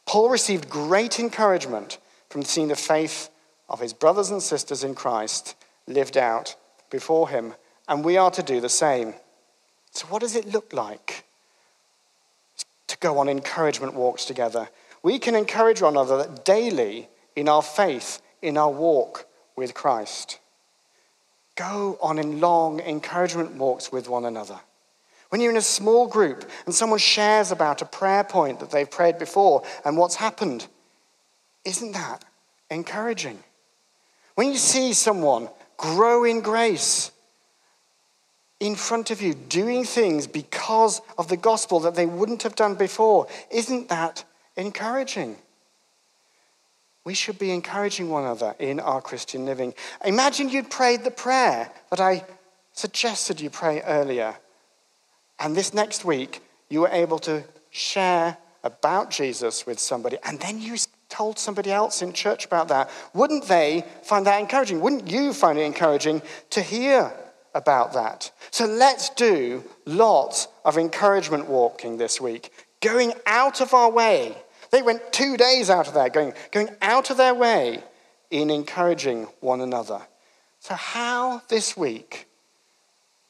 Paul 0.06 0.30
received 0.30 0.70
great 0.70 1.18
encouragement 1.18 1.98
from 2.30 2.42
seeing 2.42 2.68
the 2.68 2.76
faith 2.76 3.30
of 3.68 3.80
his 3.80 3.92
brothers 3.92 4.30
and 4.30 4.42
sisters 4.42 4.84
in 4.84 4.94
Christ 4.94 5.54
lived 5.86 6.16
out 6.16 6.56
before 6.90 7.28
him, 7.28 7.54
and 7.88 8.04
we 8.04 8.16
are 8.16 8.30
to 8.30 8.42
do 8.42 8.60
the 8.60 8.68
same. 8.68 9.14
So, 9.90 10.06
what 10.06 10.20
does 10.20 10.36
it 10.36 10.46
look 10.46 10.72
like 10.72 11.24
to 12.86 12.96
go 12.98 13.18
on 13.18 13.28
encouragement 13.28 13.94
walks 13.94 14.24
together? 14.24 14.68
We 15.02 15.18
can 15.18 15.34
encourage 15.34 15.82
one 15.82 15.94
another 15.94 16.28
daily 16.44 17.08
in 17.36 17.48
our 17.48 17.62
faith, 17.62 18.20
in 18.42 18.56
our 18.56 18.70
walk 18.70 19.26
with 19.56 19.74
Christ. 19.74 20.38
Go 21.56 21.98
on 22.00 22.18
in 22.18 22.40
long 22.40 22.80
encouragement 22.80 23.54
walks 23.54 23.90
with 23.90 24.08
one 24.08 24.24
another. 24.24 24.60
When 25.28 25.40
you're 25.40 25.50
in 25.50 25.58
a 25.58 25.62
small 25.62 26.06
group 26.06 26.48
and 26.64 26.74
someone 26.74 26.98
shares 26.98 27.50
about 27.50 27.82
a 27.82 27.86
prayer 27.86 28.24
point 28.24 28.60
that 28.60 28.70
they've 28.70 28.90
prayed 28.90 29.18
before 29.18 29.62
and 29.84 29.96
what's 29.96 30.16
happened, 30.16 30.66
isn't 31.64 31.92
that 31.92 32.24
encouraging? 32.70 33.38
When 34.34 34.48
you 34.48 34.56
see 34.56 34.92
someone 34.92 35.48
grow 35.76 36.24
in 36.24 36.40
grace 36.40 37.10
in 38.60 38.74
front 38.74 39.10
of 39.10 39.22
you, 39.22 39.34
doing 39.34 39.84
things 39.84 40.26
because 40.26 41.00
of 41.16 41.28
the 41.28 41.36
gospel 41.36 41.80
that 41.80 41.94
they 41.94 42.06
wouldn't 42.06 42.42
have 42.42 42.56
done 42.56 42.74
before, 42.74 43.28
isn't 43.50 43.88
that 43.88 44.24
encouraging? 44.56 45.36
We 47.04 47.14
should 47.14 47.38
be 47.38 47.52
encouraging 47.52 48.10
one 48.10 48.24
another 48.24 48.54
in 48.58 48.80
our 48.80 49.00
Christian 49.00 49.44
living. 49.44 49.74
Imagine 50.04 50.48
you'd 50.48 50.70
prayed 50.70 51.04
the 51.04 51.10
prayer 51.10 51.70
that 51.90 52.00
I 52.00 52.24
suggested 52.72 53.40
you 53.40 53.50
pray 53.50 53.80
earlier 53.82 54.36
and 55.38 55.56
this 55.56 55.72
next 55.72 56.04
week, 56.04 56.42
you 56.68 56.80
were 56.80 56.88
able 56.88 57.18
to 57.20 57.44
share 57.70 58.36
about 58.64 59.10
Jesus 59.10 59.66
with 59.66 59.78
somebody, 59.78 60.18
and 60.24 60.38
then 60.40 60.60
you 60.60 60.76
told 61.08 61.38
somebody 61.38 61.70
else 61.70 62.02
in 62.02 62.12
church 62.12 62.44
about 62.44 62.68
that. 62.68 62.90
Wouldn't 63.14 63.44
they 63.44 63.84
find 64.02 64.26
that 64.26 64.40
encouraging? 64.40 64.80
Wouldn't 64.80 65.10
you 65.10 65.32
find 65.32 65.58
it 65.58 65.62
encouraging 65.62 66.22
to 66.50 66.60
hear 66.60 67.12
about 67.54 67.92
that? 67.94 68.30
So 68.50 68.66
let's 68.66 69.10
do 69.10 69.64
lots 69.86 70.48
of 70.64 70.76
encouragement 70.76 71.48
walking 71.48 71.96
this 71.96 72.20
week, 72.20 72.52
going 72.80 73.14
out 73.26 73.60
of 73.60 73.72
our 73.72 73.90
way. 73.90 74.36
They 74.70 74.82
went 74.82 75.12
two 75.12 75.36
days 75.36 75.70
out 75.70 75.88
of 75.88 75.94
there, 75.94 76.10
going, 76.10 76.34
going 76.50 76.68
out 76.82 77.10
of 77.10 77.16
their 77.16 77.34
way 77.34 77.82
in 78.30 78.50
encouraging 78.50 79.24
one 79.40 79.62
another. 79.62 80.02
So, 80.60 80.74
how 80.74 81.42
this 81.48 81.76
week 81.76 82.26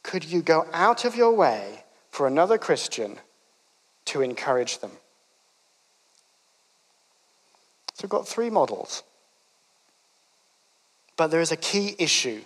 could 0.03 0.25
you 0.25 0.43
go 0.43 0.67
out 0.73 1.05
of 1.05 1.15
your 1.15 1.33
way 1.33 1.85
for 2.11 2.27
another 2.27 2.59
Christian 2.59 3.19
to 4.07 4.23
encourage 4.23 4.79
them. 4.79 4.93
So 7.95 8.05
we've 8.05 8.11
got 8.11 8.29
three 8.29 8.51
models. 8.51 9.03
But 11.17 11.29
there 11.29 11.41
is 11.41 11.53
a 11.53 11.57
key 11.57 11.97
issue 11.99 12.43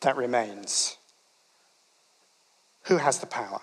that 0.00 0.16
remains. 0.16 0.96
Who 2.84 2.96
has 2.96 3.20
the 3.20 3.26
power? 3.26 3.60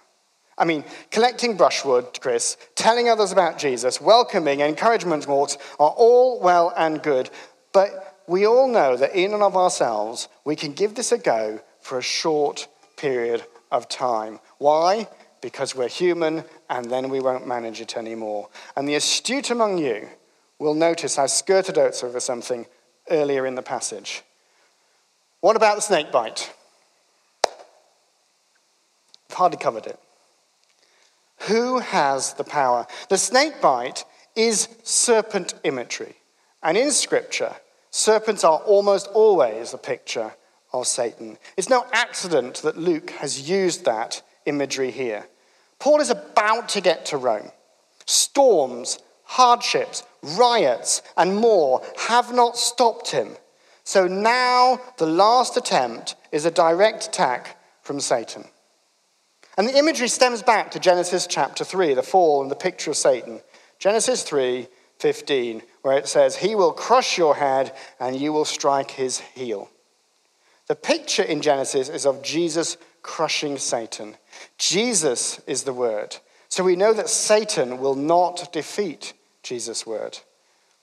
I 0.58 0.66
mean, 0.66 0.86
collecting 1.12 1.58
brushwood, 1.58 2.20
Chris, 2.22 2.58
telling 2.76 3.10
others 3.10 3.32
about 3.32 3.58
Jesus, 3.58 4.00
welcoming, 4.00 4.62
encouragement 4.62 5.28
walks 5.28 5.58
are 5.80 5.90
all 5.90 6.40
well 6.40 6.72
and 6.78 7.02
good. 7.02 7.30
But 7.74 8.22
we 8.28 8.46
all 8.46 8.68
know 8.68 8.96
that 8.96 9.16
in 9.16 9.34
and 9.34 9.44
of 9.44 9.58
ourselves, 9.58 10.30
we 10.46 10.56
can 10.56 10.74
give 10.74 10.96
this 10.96 11.12
a 11.12 11.18
go 11.18 11.60
for 11.82 11.98
a 11.98 12.04
short 12.04 12.68
period 12.96 13.44
of 13.72 13.90
time. 13.90 14.40
Why? 14.60 15.08
Because 15.44 15.76
we're 15.76 15.90
human 15.90 16.46
and 16.70 16.90
then 16.90 17.10
we 17.10 17.20
won't 17.20 17.46
manage 17.46 17.82
it 17.82 17.98
anymore. 17.98 18.50
And 18.76 18.88
the 18.88 18.96
astute 18.96 19.52
among 19.52 19.78
you 19.78 20.08
will 20.58 20.74
notice 20.74 21.20
I 21.20 21.26
skirted 21.26 21.78
over 21.78 22.20
something 22.20 22.66
earlier 23.12 23.46
in 23.46 23.56
the 23.56 23.62
passage. 23.62 24.24
What 25.42 25.58
about 25.58 25.76
the 25.76 25.82
snake 25.82 26.12
bite? 26.12 26.56
I've 29.30 29.36
hardly 29.36 29.58
covered 29.58 29.86
it. 29.86 30.00
Who 31.50 31.80
has 31.80 32.34
the 32.36 32.46
power? 32.46 32.88
The 33.10 33.18
snake 33.18 33.60
bite 33.62 34.06
is 34.38 34.70
serpent 34.84 35.56
imagery. 35.66 36.16
And 36.62 36.78
in 36.78 36.92
Scripture, 36.92 37.54
serpents 37.92 38.46
are 38.46 38.60
almost 38.60 39.08
always 39.08 39.74
a 39.74 39.78
picture 39.78 40.34
of 40.72 40.88
Satan. 40.88 41.38
It's 41.58 41.70
no 41.70 41.86
accident 41.92 42.62
that 42.62 42.78
Luke 42.78 43.10
has 43.12 43.50
used 43.50 43.84
that 43.84 44.22
imagery 44.46 44.92
here. 44.92 45.28
Paul 45.84 46.00
is 46.00 46.10
about 46.10 46.70
to 46.70 46.80
get 46.80 47.08
to 47.08 47.18
Rome. 47.18 47.52
Storms, 48.06 49.00
hardships, 49.26 50.04
riots, 50.22 51.02
and 51.18 51.36
more 51.36 51.82
have 52.08 52.34
not 52.34 52.56
stopped 52.56 53.12
him. 53.12 53.36
So 53.84 54.08
now 54.08 54.80
the 54.98 55.06
last 55.06 55.58
attempt 55.58 56.16
is 56.32 56.46
a 56.46 56.52
direct 56.52 57.08
attack 57.08 57.58
from 57.82 58.00
Satan. 58.00 58.46
And 59.58 59.68
the 59.68 59.78
imagery 59.78 60.08
stems 60.08 60.42
back 60.42 60.72
to 60.72 60.80
Genesis 60.80 61.28
chapter 61.28 61.66
3, 61.66 61.96
the 61.96 62.02
fall 62.02 62.42
and 62.42 62.50
the 62.50 62.56
picture 62.56 62.92
of 62.92 62.96
Satan. 62.96 63.42
Genesis 63.78 64.24
3 64.24 64.70
15, 65.00 65.64
where 65.82 65.98
it 65.98 66.08
says, 66.08 66.38
He 66.38 66.56
will 66.56 66.72
crush 66.72 67.18
your 67.18 67.36
head 67.36 67.76
and 68.00 68.16
you 68.16 68.32
will 68.32 68.46
strike 68.46 68.92
his 68.92 69.20
heel. 69.20 69.70
The 70.70 70.76
picture 70.76 71.24
in 71.24 71.42
Genesis 71.42 71.90
is 71.90 72.06
of 72.06 72.24
Jesus 72.24 72.78
crushing 73.02 73.58
Satan. 73.58 74.16
Jesus 74.58 75.40
is 75.48 75.64
the 75.64 75.74
word. 75.74 76.18
So 76.50 76.64
we 76.64 76.76
know 76.76 76.94
that 76.94 77.10
Satan 77.10 77.80
will 77.80 77.96
not 77.96 78.54
defeat 78.54 79.14
Jesus' 79.42 79.86
word. 79.86 80.20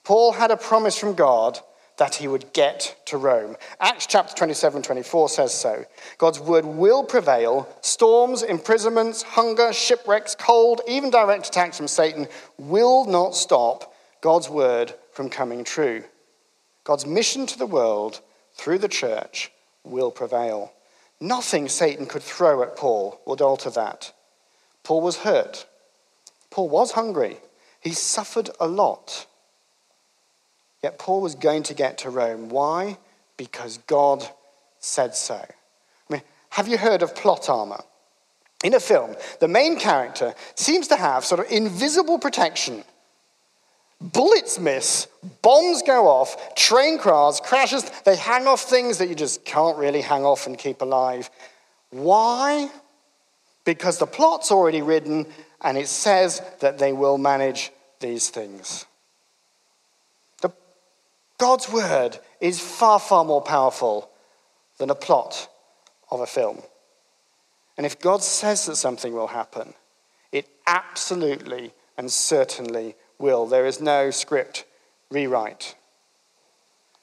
Paul 0.05 0.33
had 0.33 0.51
a 0.51 0.57
promise 0.57 0.99
from 0.99 1.15
God 1.15 1.61
that 2.01 2.15
he 2.15 2.27
would 2.27 2.53
get 2.55 2.97
to 3.05 3.19
Rome. 3.19 3.57
Acts 3.79 4.07
chapter 4.07 4.35
27 4.35 4.83
24 4.83 5.29
says 5.29 5.55
so. 5.55 5.85
God's 6.17 6.41
word 6.41 6.65
will 6.65 7.05
prevail. 7.05 7.69
Storms, 7.83 8.43
imprisonments, 8.43 9.23
hunger, 9.23 9.73
shipwrecks, 9.73 10.35
cold, 10.35 10.81
even 10.89 11.11
direct 11.11 11.49
attacks 11.49 11.77
from 11.77 11.89
Satan 11.89 12.27
will 12.57 13.05
not 13.05 13.37
stop 13.37 13.95
God's 14.23 14.49
word 14.49 14.95
from 15.13 15.29
coming 15.29 15.63
true. 15.63 16.03
God's 16.85 17.07
mission 17.07 17.47
to 17.47 17.59
the 17.59 17.67
world 17.67 18.23
through 18.55 18.79
the 18.79 18.89
church 18.89 19.53
will 19.85 20.11
prevail. 20.11 20.73
Nothing 21.21 21.69
Satan 21.69 22.07
could 22.07 22.23
throw 22.23 22.63
at 22.63 22.77
Paul 22.77 23.21
would 23.27 23.41
alter 23.41 23.71
that. 23.71 24.13
Paul 24.83 25.03
was 25.03 25.19
hurt. 25.19 25.67
Paul 26.51 26.69
was 26.69 26.93
hungry. 26.93 27.37
He 27.81 27.93
suffered 27.93 28.51
a 28.59 28.67
lot. 28.67 29.27
Yet 30.83 30.99
Paul 30.99 31.21
was 31.21 31.35
going 31.35 31.63
to 31.65 31.75
get 31.75 31.99
to 31.99 32.11
Rome. 32.11 32.49
Why? 32.49 32.99
Because 33.37 33.79
God 33.87 34.27
said 34.79 35.15
so. 35.15 35.37
I 35.37 36.13
mean, 36.13 36.23
have 36.51 36.69
you 36.69 36.79
heard 36.79 37.03
of 37.03 37.15
plot 37.15 37.49
armor? 37.49 37.83
In 38.65 38.75
a 38.75 38.81
film, 38.81 39.15
the 39.41 39.49
main 39.49 39.79
character 39.79 40.35
seems 40.55 40.89
to 40.89 40.97
have 40.97 41.25
sort 41.25 41.41
of 41.41 41.51
invisible 41.51 42.19
protection. 42.19 42.85
Bullets 44.01 44.59
miss, 44.59 45.09
bombs 45.43 45.83
go 45.83 46.09
off, 46.09 46.55
train 46.55 46.99
cars, 46.99 47.41
crashes, 47.41 47.85
they 48.05 48.17
hang 48.17 48.47
off 48.47 48.63
things 48.63 48.99
that 48.99 49.09
you 49.09 49.15
just 49.15 49.45
can't 49.45 49.77
really 49.77 50.01
hang 50.01 50.25
off 50.25 50.47
and 50.47 50.57
keep 50.57 50.81
alive. 50.81 51.31
Why? 51.91 52.71
Because 53.65 53.99
the 53.99 54.07
plot's 54.07 54.51
already 54.51 54.81
written 54.81 55.27
and 55.61 55.77
it 55.77 55.89
says 55.89 56.41
that 56.61 56.79
they 56.79 56.95
will 56.95 57.19
manage 57.19 57.71
these 58.01 58.31
things. 58.31 58.87
God's 61.41 61.73
word 61.73 62.19
is 62.39 62.61
far, 62.61 62.99
far 62.99 63.25
more 63.25 63.41
powerful 63.41 64.11
than 64.77 64.91
a 64.91 64.95
plot 64.95 65.49
of 66.11 66.21
a 66.21 66.27
film. 66.27 66.61
And 67.79 67.87
if 67.87 67.99
God 67.99 68.23
says 68.23 68.67
that 68.67 68.77
something 68.77 69.15
will 69.15 69.29
happen, 69.29 69.73
it 70.33 70.47
absolutely 70.67 71.73
and 71.97 72.13
certainly 72.13 72.95
will. 73.21 73.47
There 73.47 73.67
is 73.67 73.81
no 73.81 74.11
script 74.11 74.65
rewrite. 75.11 75.75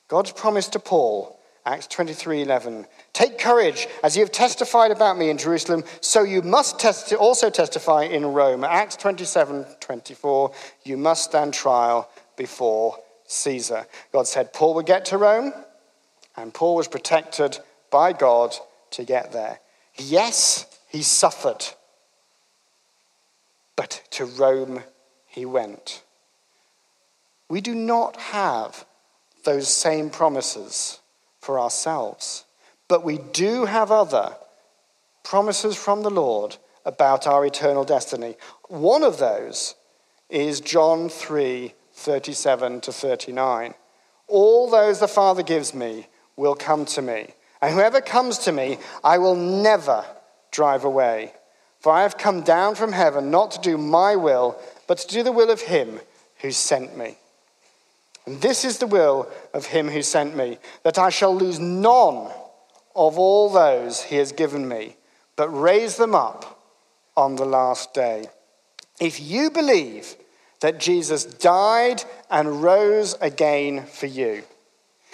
God's 0.07 0.31
promise 0.31 0.67
to 0.69 0.79
Paul, 0.79 1.37
Acts 1.65 1.87
23:11, 1.87 2.87
"Take 3.11 3.37
courage, 3.37 3.87
as 4.01 4.15
you 4.15 4.23
have 4.23 4.31
testified 4.31 4.91
about 4.91 5.17
me 5.17 5.29
in 5.29 5.37
Jerusalem, 5.37 5.83
so 5.99 6.23
you 6.23 6.41
must 6.41 6.79
test- 6.79 7.11
also 7.13 7.49
testify 7.49 8.03
in 8.03 8.33
Rome." 8.33 8.63
Acts 8.63 8.95
27:24, 8.95 10.51
"You 10.83 10.95
must 10.95 11.25
stand 11.25 11.53
trial 11.53 12.09
before 12.37 12.99
Caesar. 13.27 13.85
God 14.13 14.27
said 14.27 14.53
Paul 14.53 14.73
would 14.75 14.85
get 14.85 15.05
to 15.05 15.17
Rome, 15.17 15.53
and 16.37 16.53
Paul 16.53 16.75
was 16.75 16.87
protected 16.87 17.59
by 17.89 18.13
God 18.13 18.55
to 18.91 19.03
get 19.03 19.33
there. 19.33 19.59
Yes, 19.95 20.65
he 20.87 21.03
suffered, 21.03 21.65
but 23.75 24.01
to 24.11 24.25
Rome 24.25 24.83
he 25.25 25.45
went. 25.45 26.03
We 27.49 27.61
do 27.61 27.73
not 27.73 28.17
have 28.17 28.85
those 29.43 29.67
same 29.67 30.09
promises 30.09 30.99
for 31.39 31.59
ourselves, 31.59 32.45
but 32.87 33.05
we 33.05 33.17
do 33.17 33.65
have 33.65 33.91
other 33.91 34.35
promises 35.23 35.75
from 35.75 36.03
the 36.03 36.09
Lord 36.09 36.57
about 36.85 37.27
our 37.27 37.45
eternal 37.45 37.83
destiny. 37.83 38.35
One 38.67 39.03
of 39.03 39.17
those 39.17 39.75
is 40.29 40.61
John 40.61 41.09
3 41.09 41.73
37 41.93 42.81
to 42.81 42.91
39. 42.93 43.73
All 44.27 44.69
those 44.69 44.99
the 44.99 45.07
Father 45.07 45.41
gives 45.41 45.73
me 45.73 46.07
will 46.35 46.53
come 46.53 46.85
to 46.85 47.01
me, 47.01 47.33
and 47.61 47.73
whoever 47.73 48.01
comes 48.01 48.37
to 48.39 48.51
me, 48.51 48.77
I 49.03 49.17
will 49.17 49.35
never 49.35 50.05
drive 50.51 50.83
away. 50.83 51.33
For 51.79 51.91
I 51.91 52.03
have 52.03 52.17
come 52.17 52.41
down 52.41 52.75
from 52.75 52.91
heaven 52.91 53.31
not 53.31 53.51
to 53.51 53.61
do 53.61 53.77
my 53.77 54.15
will, 54.15 54.59
but 54.87 54.99
to 54.99 55.07
do 55.07 55.23
the 55.23 55.31
will 55.31 55.49
of 55.49 55.61
him 55.61 55.99
who 56.41 56.51
sent 56.51 56.97
me. 56.97 57.17
And 58.27 58.41
this 58.41 58.65
is 58.65 58.77
the 58.77 58.87
will 58.87 59.31
of 59.53 59.65
him 59.65 59.87
who 59.87 60.03
sent 60.03 60.35
me, 60.35 60.59
that 60.83 60.99
I 60.99 61.09
shall 61.09 61.35
lose 61.35 61.59
none 61.59 62.29
of 62.95 63.17
all 63.17 63.49
those 63.49 64.03
he 64.03 64.17
has 64.17 64.31
given 64.31 64.67
me, 64.67 64.97
but 65.35 65.47
raise 65.49 65.95
them 65.95 66.13
up 66.13 66.61
on 67.15 67.37
the 67.37 67.45
last 67.45 67.93
day. 67.93 68.25
If 68.99 69.21
you 69.21 69.49
believe 69.49 70.15
that 70.59 70.79
Jesus 70.79 71.23
died 71.23 72.03
and 72.29 72.63
rose 72.63 73.15
again 73.21 73.85
for 73.85 74.07
you. 74.07 74.43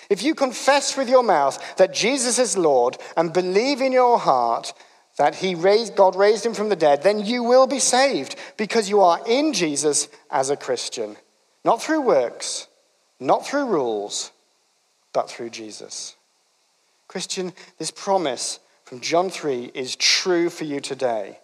If 0.09 0.23
you 0.23 0.35
confess 0.35 0.97
with 0.97 1.09
your 1.09 1.23
mouth 1.23 1.77
that 1.77 1.93
Jesus 1.93 2.39
is 2.39 2.57
Lord 2.57 2.97
and 3.17 3.33
believe 3.33 3.81
in 3.81 3.91
your 3.91 4.19
heart 4.19 4.73
that 5.17 5.35
he 5.35 5.53
raised, 5.53 5.95
God 5.95 6.15
raised 6.15 6.45
him 6.45 6.53
from 6.53 6.69
the 6.69 6.75
dead, 6.75 7.03
then 7.03 7.25
you 7.25 7.43
will 7.43 7.67
be 7.67 7.79
saved 7.79 8.35
because 8.57 8.89
you 8.89 9.01
are 9.01 9.19
in 9.27 9.53
Jesus 9.53 10.07
as 10.31 10.49
a 10.49 10.57
Christian. 10.57 11.17
Not 11.63 11.81
through 11.81 12.01
works, 12.01 12.67
not 13.19 13.45
through 13.45 13.67
rules, 13.67 14.31
but 15.13 15.29
through 15.29 15.49
Jesus. 15.49 16.15
Christian, 17.07 17.53
this 17.77 17.91
promise 17.91 18.59
from 18.85 18.99
John 18.99 19.29
3 19.29 19.71
is 19.73 19.95
true 19.95 20.49
for 20.49 20.63
you 20.63 20.79
today. 20.79 21.39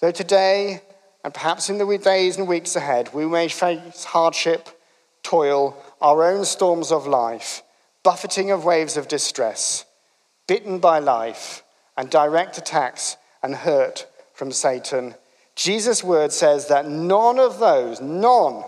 Though 0.00 0.10
today 0.10 0.82
and 1.24 1.32
perhaps 1.32 1.70
in 1.70 1.78
the 1.78 1.98
days 1.98 2.36
and 2.36 2.48
weeks 2.48 2.76
ahead, 2.76 3.14
we 3.14 3.26
may 3.26 3.48
face 3.48 4.04
hardship, 4.04 4.68
toil, 5.22 5.76
our 6.00 6.24
own 6.24 6.44
storms 6.44 6.90
of 6.90 7.06
life, 7.06 7.62
buffeting 8.02 8.50
of 8.50 8.64
waves 8.64 8.96
of 8.96 9.08
distress, 9.08 9.84
bitten 10.46 10.78
by 10.78 10.98
life, 10.98 11.62
and 11.96 12.10
direct 12.10 12.58
attacks 12.58 13.16
and 13.42 13.54
hurt 13.54 14.06
from 14.34 14.50
Satan. 14.50 15.14
Jesus' 15.54 16.02
word 16.02 16.32
says 16.32 16.68
that 16.68 16.88
none 16.88 17.38
of 17.38 17.58
those, 17.58 18.00
none 18.00 18.64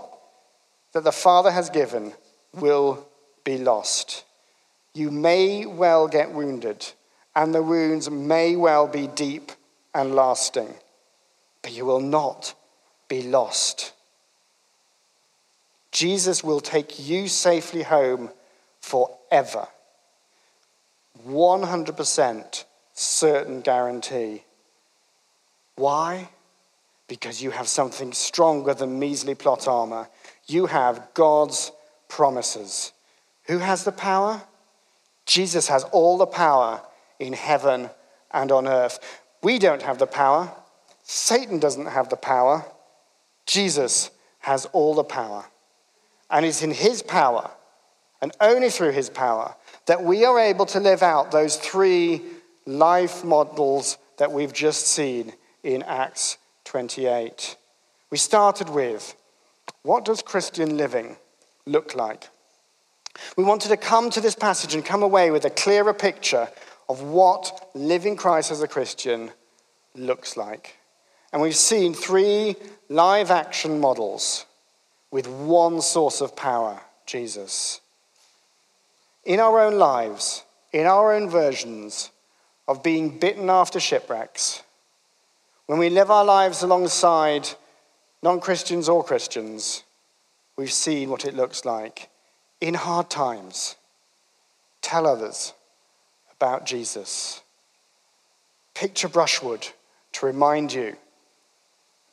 that 0.95 1.05
the 1.05 1.13
Father 1.13 1.51
has 1.51 1.69
given, 1.69 2.15
will 2.55 3.07
be 3.45 3.59
lost. 3.59 4.25
You 4.95 5.11
may 5.11 5.67
well 5.67 6.09
get 6.09 6.33
wounded, 6.33 6.87
and 7.37 7.55
the 7.55 7.63
wounds 7.63 8.11
may 8.11 8.57
well 8.57 8.89
be 8.89 9.07
deep 9.07 9.53
and 9.95 10.15
lasting 10.15 10.75
but 11.65 11.73
you 11.73 11.87
will 11.87 12.01
not 12.01 12.55
be 13.09 13.23
lost. 13.23 13.95
Jesus 15.93 16.45
will 16.45 16.61
take 16.61 16.99
you 16.99 17.27
safely 17.27 17.83
home 17.83 18.29
forever. 18.83 19.67
100% 21.27 22.65
certain 22.93 23.63
guarantee. 23.63 24.45
Why? 25.77 26.29
Because 27.09 27.43
you 27.43 27.51
have 27.51 27.67
something 27.67 28.13
stronger 28.13 28.75
than 28.75 28.99
measly 28.99 29.35
plot 29.35 29.67
armor. 29.67 30.09
You 30.47 30.67
have 30.67 31.09
God's 31.15 31.73
promises. 32.09 32.93
Who 33.47 33.59
has 33.59 33.85
the 33.85 33.93
power? 33.93 34.43
Jesus 35.27 35.69
has 35.69 35.85
all 35.85 36.19
the 36.19 36.27
power 36.27 36.83
in 37.19 37.33
heaven 37.33 37.91
and 38.33 38.53
on 38.53 38.69
earth. 38.69 38.99
We 39.43 39.59
don't 39.59 39.83
have 39.83 39.99
the 39.99 40.07
power. 40.07 40.53
Satan 41.03 41.59
doesn't 41.59 41.87
have 41.87 42.09
the 42.09 42.17
power. 42.17 42.65
Jesus 43.47 44.11
has 44.41 44.67
all 44.67 44.95
the 44.95 45.05
power. 45.05 45.47
And 46.31 46.45
it's 46.45 46.63
in 46.63 46.73
his 46.73 47.03
power, 47.03 47.51
and 48.21 48.33
only 48.41 48.71
through 48.71 48.93
his 48.93 49.11
power, 49.11 49.55
that 49.87 50.03
we 50.03 50.25
are 50.25 50.39
able 50.39 50.67
to 50.67 50.81
live 50.81 51.03
out 51.03 51.31
those 51.31 51.57
three 51.57 52.23
life 52.67 53.25
models 53.25 53.99
that 54.19 54.33
we've 54.33 54.53
just 54.53 54.87
seen 54.87 55.33
in 55.63 55.83
Acts 55.83 56.39
28. 56.65 57.57
We 58.11 58.17
started 58.17 58.71
with 58.71 59.15
what 59.85 60.05
does 60.05 60.23
Christian 60.23 60.77
living 60.77 61.17
look 61.67 61.95
like? 61.95 62.29
We 63.37 63.45
wanted 63.45 63.69
to 63.69 63.77
come 63.77 64.11
to 64.11 64.21
this 64.21 64.35
passage 64.35 64.75
and 64.75 64.85
come 64.85 65.03
away 65.03 65.31
with 65.31 65.45
a 65.45 65.51
clearer 65.51 65.95
picture 65.95 66.49
of 66.89 67.03
what 67.03 67.71
living 67.75 68.17
Christ 68.17 68.51
as 68.51 68.63
a 68.63 68.69
Christian 68.69 69.31
looks 69.95 70.37
like. 70.37 70.79
And 71.33 71.41
we've 71.41 71.55
seen 71.55 71.95
three 71.95 72.57
live 72.89 73.31
action 73.31 73.79
models 73.79 74.47
with 75.11 75.29
one 75.29 75.81
source 75.81 76.21
of 76.21 76.35
power 76.35 76.81
Jesus. 77.07 77.81
In 79.25 79.39
our 79.39 79.61
own 79.61 79.75
lives, 79.75 80.45
in 80.73 80.87
our 80.87 81.15
own 81.15 81.29
versions 81.29 82.11
of 82.67 82.83
being 82.83 83.19
bitten 83.19 83.51
after 83.51 83.79
shipwrecks, 83.79 84.63
when 85.67 85.79
we 85.79 85.91
live 85.91 86.11
our 86.11 86.25
lives 86.25 86.63
alongside 86.63 87.49
non 88.25 88.41
Christians 88.41 88.89
or 88.89 89.05
Christians, 89.05 89.85
we've 90.57 90.73
seen 90.73 91.11
what 91.11 91.27
it 91.27 91.35
looks 91.35 91.67
like. 91.67 92.09
In 92.59 92.73
hard 92.73 93.11
times, 93.11 93.77
tell 94.81 95.07
others 95.07 95.53
about 96.33 96.65
Jesus. 96.65 97.43
Picture 98.73 99.11
brushwood 99.11 99.69
to 100.13 100.25
remind 100.25 100.73
you. 100.73 100.97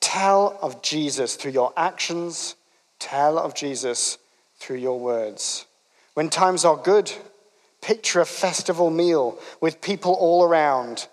Tell 0.02 0.60
of 0.62 0.82
Jesus 0.82 1.38
through 1.38 1.54
your 1.54 1.71
actions, 1.78 2.56
tell 3.00 3.39
of 3.39 3.56
Jesus 3.56 4.17
through 4.58 4.80
your 4.80 5.00
words. 5.00 5.65
When 6.13 6.30
times 6.30 6.65
are 6.65 6.76
good, 6.76 7.10
picture 7.80 8.19
a 8.19 8.26
festival 8.26 8.89
meal 8.89 9.39
with 9.62 9.80
people 9.80 10.15
all 10.15 10.43
around. 10.43 11.08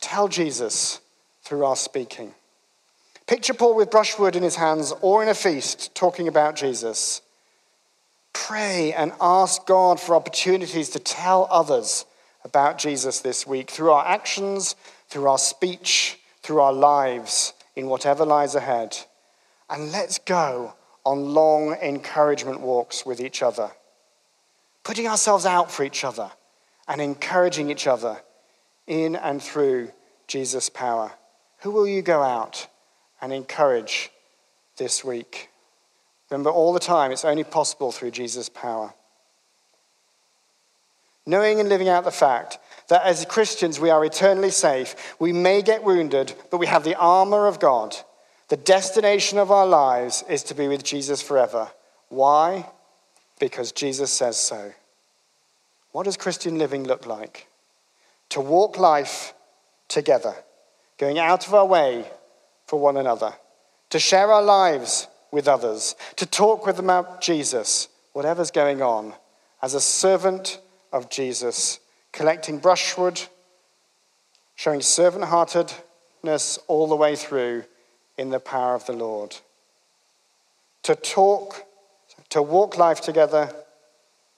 Tell 0.00 0.28
Jesus 0.28 1.00
through 1.42 1.64
our 1.64 1.74
speaking. 1.74 2.34
Picture 3.28 3.52
Paul 3.52 3.76
with 3.76 3.90
brushwood 3.90 4.36
in 4.36 4.42
his 4.42 4.56
hands 4.56 4.94
or 5.02 5.22
in 5.22 5.28
a 5.28 5.34
feast 5.34 5.94
talking 5.94 6.28
about 6.28 6.56
Jesus. 6.56 7.20
Pray 8.32 8.94
and 8.94 9.12
ask 9.20 9.66
God 9.66 10.00
for 10.00 10.14
opportunities 10.14 10.88
to 10.90 10.98
tell 10.98 11.46
others 11.50 12.06
about 12.42 12.78
Jesus 12.78 13.20
this 13.20 13.46
week 13.46 13.70
through 13.70 13.90
our 13.90 14.06
actions, 14.06 14.76
through 15.10 15.28
our 15.28 15.36
speech, 15.36 16.18
through 16.42 16.60
our 16.60 16.72
lives, 16.72 17.52
in 17.76 17.88
whatever 17.88 18.24
lies 18.24 18.54
ahead. 18.54 18.96
And 19.68 19.92
let's 19.92 20.18
go 20.18 20.72
on 21.04 21.34
long 21.34 21.74
encouragement 21.82 22.60
walks 22.60 23.04
with 23.04 23.20
each 23.20 23.42
other, 23.42 23.72
putting 24.84 25.06
ourselves 25.06 25.44
out 25.44 25.70
for 25.70 25.84
each 25.84 26.02
other 26.02 26.30
and 26.88 26.98
encouraging 26.98 27.70
each 27.70 27.86
other 27.86 28.22
in 28.86 29.16
and 29.16 29.42
through 29.42 29.92
Jesus' 30.26 30.70
power. 30.70 31.12
Who 31.58 31.70
will 31.70 31.86
you 31.86 32.00
go 32.00 32.22
out 32.22 32.68
and 33.20 33.32
encourage 33.32 34.10
this 34.76 35.04
week. 35.04 35.50
Remember, 36.30 36.50
all 36.50 36.72
the 36.72 36.80
time, 36.80 37.10
it's 37.10 37.24
only 37.24 37.44
possible 37.44 37.92
through 37.92 38.10
Jesus' 38.10 38.48
power. 38.48 38.94
Knowing 41.26 41.60
and 41.60 41.68
living 41.68 41.88
out 41.88 42.04
the 42.04 42.10
fact 42.10 42.58
that 42.88 43.04
as 43.04 43.24
Christians 43.26 43.78
we 43.78 43.90
are 43.90 44.04
eternally 44.04 44.50
safe, 44.50 45.16
we 45.18 45.32
may 45.32 45.62
get 45.62 45.84
wounded, 45.84 46.32
but 46.50 46.58
we 46.58 46.66
have 46.66 46.84
the 46.84 46.96
armor 46.96 47.46
of 47.46 47.60
God. 47.60 47.96
The 48.48 48.56
destination 48.56 49.38
of 49.38 49.50
our 49.50 49.66
lives 49.66 50.24
is 50.28 50.42
to 50.44 50.54
be 50.54 50.68
with 50.68 50.82
Jesus 50.82 51.20
forever. 51.20 51.70
Why? 52.08 52.70
Because 53.38 53.72
Jesus 53.72 54.10
says 54.10 54.38
so. 54.38 54.72
What 55.92 56.04
does 56.04 56.16
Christian 56.16 56.58
living 56.58 56.84
look 56.84 57.06
like? 57.06 57.46
To 58.30 58.40
walk 58.40 58.78
life 58.78 59.34
together, 59.88 60.34
going 60.98 61.18
out 61.18 61.46
of 61.46 61.54
our 61.54 61.66
way 61.66 62.06
for 62.68 62.78
one 62.78 62.98
another, 62.98 63.32
to 63.88 63.98
share 63.98 64.30
our 64.30 64.42
lives 64.42 65.08
with 65.32 65.48
others, 65.48 65.96
to 66.16 66.26
talk 66.26 66.66
with 66.66 66.76
them 66.76 66.84
about 66.84 67.22
Jesus, 67.22 67.88
whatever's 68.12 68.50
going 68.50 68.82
on, 68.82 69.14
as 69.62 69.72
a 69.72 69.80
servant 69.80 70.60
of 70.92 71.08
Jesus, 71.08 71.80
collecting 72.12 72.58
brushwood, 72.58 73.22
showing 74.54 74.82
servant 74.82 75.24
heartedness 75.24 76.58
all 76.68 76.86
the 76.86 76.94
way 76.94 77.16
through 77.16 77.64
in 78.18 78.28
the 78.28 78.38
power 78.38 78.74
of 78.74 78.84
the 78.84 78.92
Lord. 78.92 79.34
To 80.82 80.94
talk, 80.94 81.64
to 82.28 82.42
walk 82.42 82.76
life 82.76 83.00
together, 83.00 83.50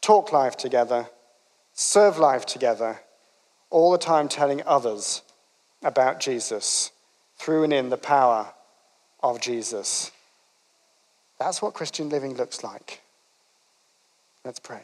talk 0.01 0.33
life 0.33 0.57
together, 0.57 1.09
serve 1.73 2.17
life 2.19 2.47
together, 2.47 3.01
all 3.71 3.91
the 3.91 3.99
time 3.99 4.29
telling 4.29 4.63
others 4.67 5.23
about 5.83 6.21
Jesus 6.21 6.93
through 7.41 7.65
and 7.65 7.73
in 7.73 7.89
the 7.89 7.97
power 7.97 8.53
of 9.23 9.41
Jesus. 9.41 10.11
That's 11.39 11.63
what 11.63 11.73
Christian 11.73 12.11
living 12.11 12.37
looks 12.37 12.63
like. 12.63 13.01
Let's 14.45 14.59
pray. 14.59 14.83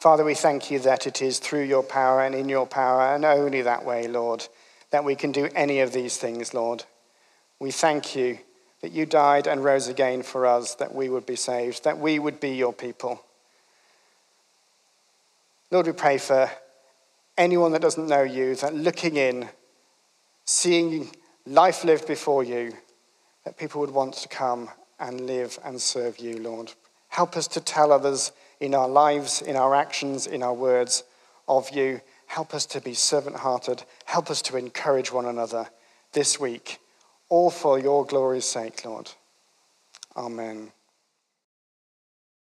Father, 0.00 0.24
we 0.24 0.34
thank 0.34 0.72
you 0.72 0.80
that 0.80 1.06
it 1.06 1.22
is 1.22 1.38
through 1.38 1.62
your 1.62 1.84
power 1.84 2.20
and 2.20 2.34
in 2.34 2.48
your 2.48 2.66
power 2.66 3.14
and 3.14 3.24
only 3.24 3.62
that 3.62 3.84
way, 3.84 4.08
Lord, 4.08 4.48
that 4.90 5.04
we 5.04 5.14
can 5.14 5.30
do 5.30 5.48
any 5.54 5.78
of 5.78 5.92
these 5.92 6.16
things, 6.16 6.52
Lord. 6.52 6.84
We 7.60 7.70
thank 7.70 8.16
you 8.16 8.40
that 8.80 8.90
you 8.90 9.06
died 9.06 9.46
and 9.46 9.62
rose 9.62 9.86
again 9.86 10.24
for 10.24 10.46
us, 10.46 10.74
that 10.76 10.92
we 10.92 11.08
would 11.08 11.26
be 11.26 11.36
saved, 11.36 11.84
that 11.84 11.98
we 11.98 12.18
would 12.18 12.40
be 12.40 12.56
your 12.56 12.72
people. 12.72 13.22
Lord, 15.70 15.86
we 15.86 15.92
pray 15.92 16.18
for 16.18 16.50
anyone 17.38 17.72
that 17.72 17.82
doesn't 17.82 18.08
know 18.08 18.22
you, 18.22 18.56
that 18.56 18.74
looking 18.74 19.16
in, 19.16 19.48
seeing 20.44 21.10
life 21.46 21.84
lived 21.84 22.08
before 22.08 22.42
you, 22.42 22.72
that 23.44 23.56
people 23.56 23.80
would 23.80 23.90
want 23.90 24.14
to 24.14 24.28
come 24.28 24.68
and 24.98 25.20
live 25.22 25.58
and 25.64 25.80
serve 25.80 26.18
you, 26.18 26.38
Lord. 26.38 26.72
Help 27.08 27.36
us 27.36 27.46
to 27.48 27.60
tell 27.60 27.92
others 27.92 28.32
in 28.58 28.74
our 28.74 28.88
lives, 28.88 29.42
in 29.42 29.54
our 29.54 29.74
actions, 29.74 30.26
in 30.26 30.42
our 30.42 30.54
words 30.54 31.04
of 31.48 31.70
you. 31.70 32.00
Help 32.26 32.52
us 32.52 32.66
to 32.66 32.80
be 32.80 32.94
servant 32.94 33.36
hearted. 33.36 33.84
Help 34.04 34.30
us 34.30 34.42
to 34.42 34.56
encourage 34.56 35.12
one 35.12 35.26
another 35.26 35.68
this 36.12 36.38
week, 36.40 36.78
all 37.28 37.50
for 37.50 37.78
your 37.78 38.04
glory's 38.04 38.44
sake, 38.44 38.84
Lord. 38.84 39.10
Amen. 40.16 40.72